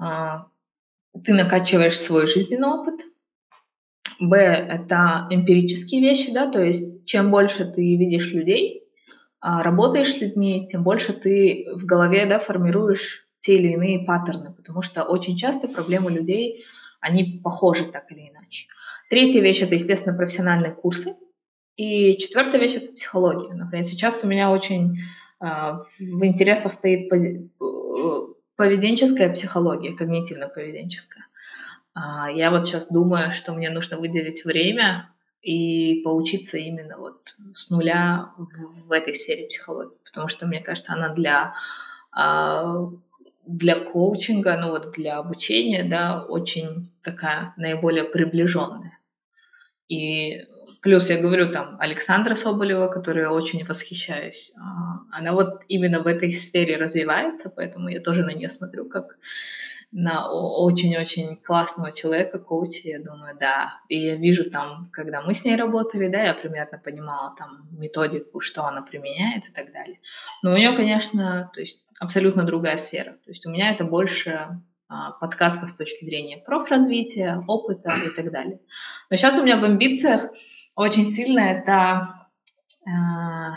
[0.00, 3.00] э, ты накачиваешь свой жизненный опыт–
[4.20, 8.84] Б– это эмпирические вещи, да, то есть чем больше ты видишь людей,
[9.40, 14.52] а, работаешь с людьми, тем больше ты в голове да, формируешь те или иные паттерны,
[14.52, 16.64] потому что очень часто проблемы людей,
[17.00, 18.66] они похожи так или иначе.
[19.10, 21.14] Третья вещь– это, естественно, профессиональные курсы.
[21.76, 23.52] И четвертая вещь– это психология.
[23.52, 24.98] Например, сейчас у меня очень
[25.40, 25.46] э,
[25.98, 27.10] в интересах стоит
[28.56, 31.24] поведенческая психология, когнитивно-поведенческая.
[31.94, 35.10] А, я вот сейчас думаю, что мне нужно выделить время
[35.42, 40.92] и поучиться именно вот с нуля в, в этой сфере психологии, потому что, мне кажется,
[40.92, 41.54] она для,
[42.12, 42.88] а,
[43.46, 48.98] для коучинга, ну вот для обучения, да, очень такая наиболее приближенная.
[49.88, 50.44] И
[50.84, 56.06] плюс я говорю там Александра Соболева, которой я очень восхищаюсь, а, она вот именно в
[56.06, 59.16] этой сфере развивается, поэтому я тоже на нее смотрю как
[59.92, 63.78] на очень-очень классного человека, коуча, я думаю, да.
[63.88, 68.40] И я вижу там, когда мы с ней работали, да, я примерно понимала там методику,
[68.40, 70.00] что она применяет и так далее.
[70.42, 73.12] Но у нее, конечно, то есть абсолютно другая сфера.
[73.24, 78.32] То есть у меня это больше а, подсказка с точки зрения профразвития, опыта и так
[78.32, 78.58] далее.
[79.10, 80.30] Но сейчас у меня в амбициях
[80.74, 82.26] очень сильно это
[82.86, 83.56] а,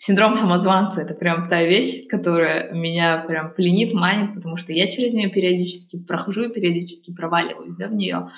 [0.00, 5.12] Синдром самозванца— это прям та вещь, которая меня прям пленит, манит, потому что я через
[5.12, 8.30] нее периодически прохожу и периодически проваливаюсь да, в нее.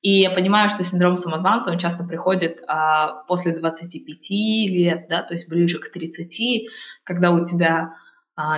[0.00, 5.34] И я понимаю, что синдром самозванца, он часто приходит а, после 25 лет, да, то
[5.34, 6.68] есть ближе к 30,
[7.02, 7.94] когда у тебя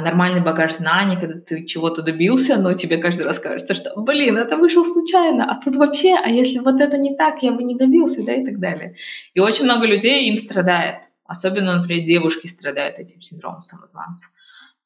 [0.01, 4.57] нормальный багаж знаний, когда ты чего-то добился, но тебе каждый раз кажется, что, блин, это
[4.59, 8.23] вышло случайно, а тут вообще, а если вот это не так, я бы не добился,
[8.23, 8.97] да, и так далее.
[9.33, 11.05] И очень много людей им страдает.
[11.25, 14.29] Особенно, например, девушки страдают этим синдромом самозванца.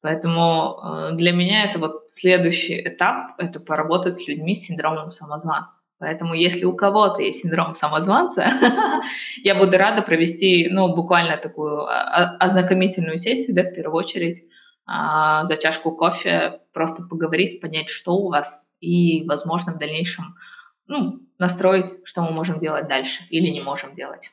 [0.01, 5.81] Поэтому э, для меня это вот следующий этап, это поработать с людьми с синдромом самозванца.
[5.99, 8.47] Поэтому если у кого-то есть синдром самозванца,
[9.43, 11.85] я буду рада провести, ну, буквально такую
[12.39, 18.29] ознакомительную сессию, да, в первую очередь, а, за чашку кофе, просто поговорить, понять, что у
[18.29, 20.35] вас, и, возможно, в дальнейшем
[20.87, 24.31] ну, настроить, что мы можем делать дальше или не можем делать.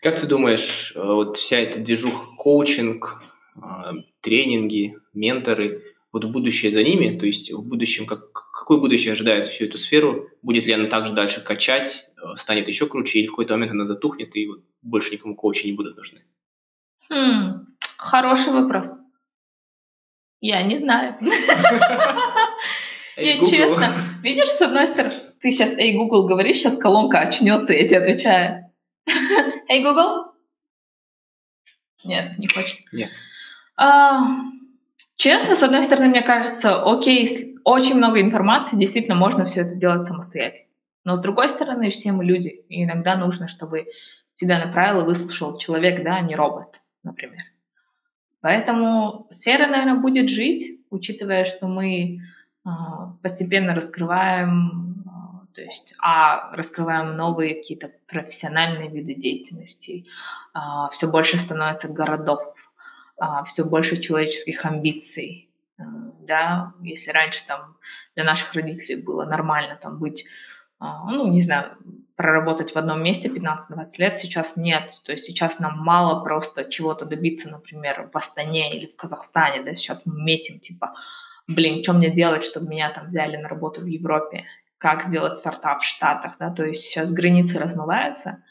[0.00, 3.20] Как ты думаешь, э, вот вся эта движуха, коучинг,
[3.60, 5.82] а, тренинги, менторы,
[6.12, 10.28] вот будущее за ними, то есть в будущем, как, какое будущее ожидает всю эту сферу,
[10.42, 13.86] будет ли она также дальше качать, э, станет еще круче, или в какой-то момент она
[13.86, 16.24] затухнет, и вот больше никому коучи не будут нужны?
[17.10, 17.66] Хм,
[17.98, 19.00] хороший вопрос.
[20.40, 21.16] Я не знаю.
[23.16, 23.92] Я честно,
[24.22, 28.70] видишь, с одной стороны, ты сейчас «Эй, Google» говоришь, сейчас колонка очнется, я тебе отвечаю.
[29.68, 30.32] «Эй, Google?»
[32.04, 32.80] Нет, не хочет.
[32.92, 33.10] Нет.
[33.76, 34.28] А,
[35.16, 40.04] честно, с одной стороны, мне кажется, окей, очень много информации, действительно можно все это делать
[40.04, 40.68] самостоятельно.
[41.04, 43.86] Но с другой стороны, все мы люди, и иногда нужно, чтобы
[44.34, 47.42] тебя направил и выслушал человек, да, а не робот, например.
[48.40, 52.20] Поэтому сфера, наверное, будет жить, учитывая, что мы
[52.64, 52.68] э,
[53.22, 60.06] постепенно раскрываем, э, то есть, а раскрываем новые какие-то профессиональные виды деятельности,
[60.54, 60.58] э,
[60.92, 62.54] все больше становится городов,
[63.18, 65.50] а, все больше человеческих амбиций.
[65.78, 65.82] Э,
[66.20, 67.76] да, если раньше там
[68.14, 70.24] для наших родителей было нормально там быть,
[70.78, 71.76] а, ну, не знаю,
[72.18, 74.90] проработать в одном месте 15-20 лет, сейчас нет.
[75.04, 79.76] То есть сейчас нам мало просто чего-то добиться, например, в Астане или в Казахстане, да,
[79.76, 80.94] сейчас мы метим, типа,
[81.46, 84.46] блин, что мне делать, чтобы меня там взяли на работу в Европе,
[84.78, 88.42] как сделать стартап в Штатах, да, то есть сейчас границы размываются,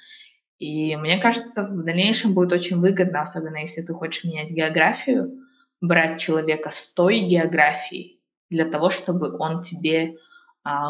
[0.60, 5.30] и мне кажется, в дальнейшем будет очень выгодно, особенно если ты хочешь менять географию,
[5.82, 10.16] брать человека с той географией для того, чтобы он тебе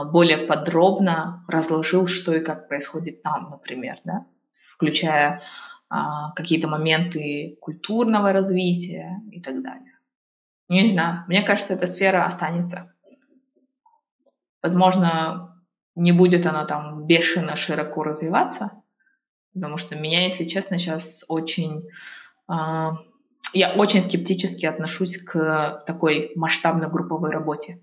[0.05, 4.25] более подробно разложил, что и как происходит там, например, да,
[4.73, 5.41] включая
[5.89, 9.93] а, какие-то моменты культурного развития и так далее.
[10.69, 12.93] Не знаю, мне кажется, эта сфера останется.
[14.61, 15.63] Возможно,
[15.95, 18.71] не будет она там бешено широко развиваться,
[19.53, 21.87] потому что меня, если честно, сейчас очень...
[22.51, 22.89] Э,
[23.53, 27.81] я очень скептически отношусь к такой масштабной групповой работе.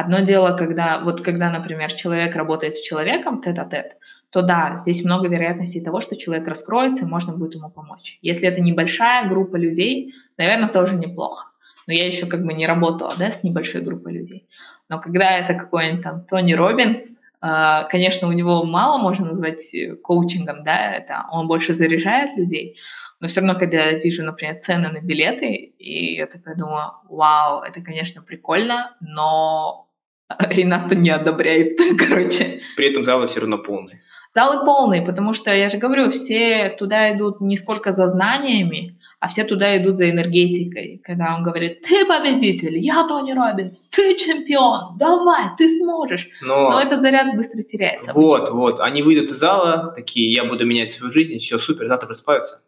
[0.00, 3.98] Одно дело, когда, вот когда, например, человек работает с человеком тет-а-тет,
[4.30, 8.18] то да, здесь много вероятностей того, что человек раскроется, и можно будет ему помочь.
[8.22, 11.48] Если это небольшая группа людей, наверное, тоже неплохо.
[11.86, 14.48] Но я еще как бы не работала да, с небольшой группой людей.
[14.88, 19.96] Но когда это какой-нибудь там Тони Робинс, а, конечно, у него мало можно назвать э,
[19.96, 22.78] коучингом, да, это он больше заряжает людей,
[23.20, 27.60] но все равно, когда я вижу, например, цены на билеты, и я такая думаю, вау,
[27.60, 29.89] это, конечно, прикольно, но
[30.38, 32.60] Рената не одобряет, короче.
[32.76, 34.02] При этом залы все равно полные.
[34.34, 39.28] Залы полные, потому что, я же говорю, все туда идут не сколько за знаниями, а
[39.28, 41.02] все туда идут за энергетикой.
[41.04, 46.28] Когда он говорит, ты победитель, я Тони Робинс, ты чемпион, давай, ты сможешь.
[46.42, 48.12] Но, Но этот заряд быстро теряется.
[48.12, 48.56] Вот, обычно.
[48.56, 52.62] вот, они выйдут из зала, такие, я буду менять свою жизнь, все супер, завтра просыпаются.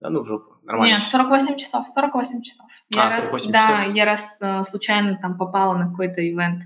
[0.00, 0.94] Да ну в жопу, нормально.
[0.94, 2.66] Нет, 48 часов, 48 часов.
[2.94, 3.52] Я а, 48 раз, часов.
[3.52, 6.62] Да, я раз uh, случайно там попала на какой-то ивент,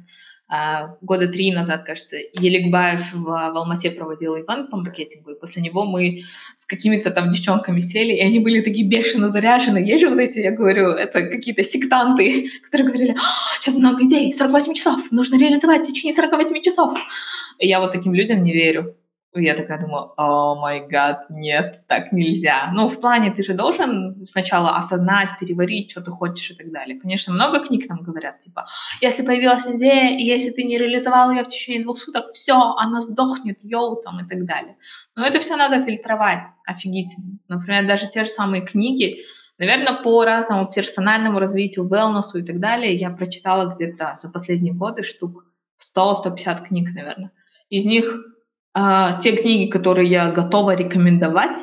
[1.00, 5.84] года три назад, кажется, Еликбаев в, в Алмате проводил ивент по маркетингу, и после него
[5.84, 6.24] мы
[6.56, 9.78] с какими-то там девчонками сели, и они были такие бешено заряжены.
[9.78, 13.16] Есть же вот эти, я говорю, это какие-то сектанты, которые говорили,
[13.60, 16.98] сейчас много идей, 48 часов, нужно реализовать в течение 48 часов.
[17.58, 18.94] И я вот таким людям не верю
[19.34, 22.70] я такая думаю, о май гад, нет, так нельзя.
[22.74, 27.00] Ну, в плане ты же должен сначала осознать, переварить, что ты хочешь и так далее.
[27.00, 28.66] Конечно, много книг нам говорят, типа,
[29.00, 33.00] если появилась идея, и если ты не реализовал ее в течение двух суток, все, она
[33.00, 34.76] сдохнет, йоу, там и так далее.
[35.16, 37.38] Но это все надо фильтровать офигительно.
[37.48, 39.22] Например, даже те же самые книги,
[39.58, 45.04] Наверное, по разному персональному развитию, wellness и так далее я прочитала где-то за последние годы
[45.04, 45.44] штук
[45.96, 47.30] 100-150 книг, наверное.
[47.68, 48.31] Из них
[48.74, 51.56] а, те книги, которые я готова рекомендовать,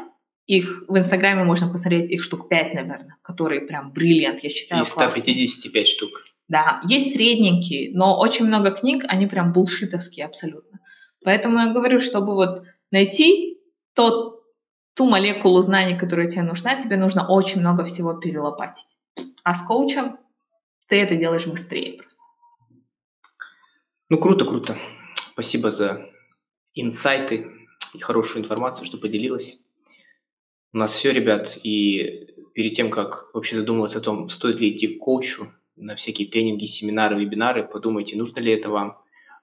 [0.45, 4.82] их в Инстаграме можно посмотреть, их штук 5, наверное, которые прям бриллиант, я считаю.
[4.84, 6.10] Из 155 штук.
[6.47, 10.80] Да, есть средненькие, но очень много книг, они прям булшитовские абсолютно.
[11.24, 13.60] Поэтому я говорю, чтобы вот найти
[13.93, 14.41] тот,
[14.95, 18.88] ту молекулу знаний, которая тебе нужна, тебе нужно очень много всего перелопатить.
[19.43, 20.18] А с коучем
[20.88, 22.22] ты это делаешь быстрее просто.
[24.10, 24.78] Ну, круто, круто.
[25.34, 26.10] Спасибо за
[26.74, 27.52] инсайты
[27.94, 29.60] и хорошую информацию, что поделилась.
[30.72, 34.88] У нас все, ребят, и перед тем, как вообще задумываться о том, стоит ли идти
[34.88, 38.98] к коучу на всякие тренинги, семинары, вебинары, подумайте, нужно ли это вам.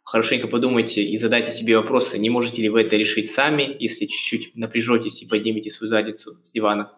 [0.04, 4.54] Хорошенько подумайте и задайте себе вопросы, не можете ли вы это решить сами, если чуть-чуть
[4.54, 6.92] напряжетесь и поднимете свою задницу с дивана.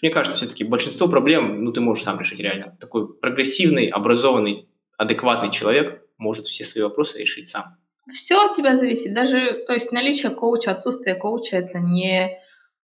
[0.00, 2.76] Мне кажется, все-таки большинство проблем, ну, ты можешь сам решить реально.
[2.80, 7.76] Такой прогрессивный, образованный, адекватный человек может все свои вопросы решить сам.
[8.10, 9.14] Все от тебя зависит.
[9.14, 12.38] Даже, то есть наличие коуча, отсутствие коуча– это не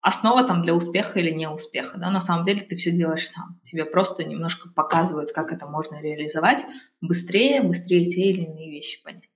[0.02, 1.98] основа там для успеха или неуспеха.
[1.98, 2.10] Да?
[2.10, 3.58] На самом деле ты все делаешь сам.
[3.64, 6.64] Тебе просто немножко показывают, как это можно реализовать
[7.00, 9.28] быстрее, быстрее те или иные вещи понять.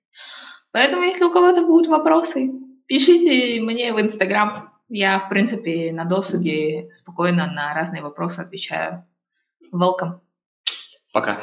[0.72, 2.52] Поэтому, если у кого-то будут вопросы,
[2.86, 4.72] пишите мне в Инстаграм.
[4.88, 9.04] Я, в принципе, на досуге спокойно на разные вопросы отвечаю.
[9.72, 10.20] Welcome.
[11.12, 11.40] Пока.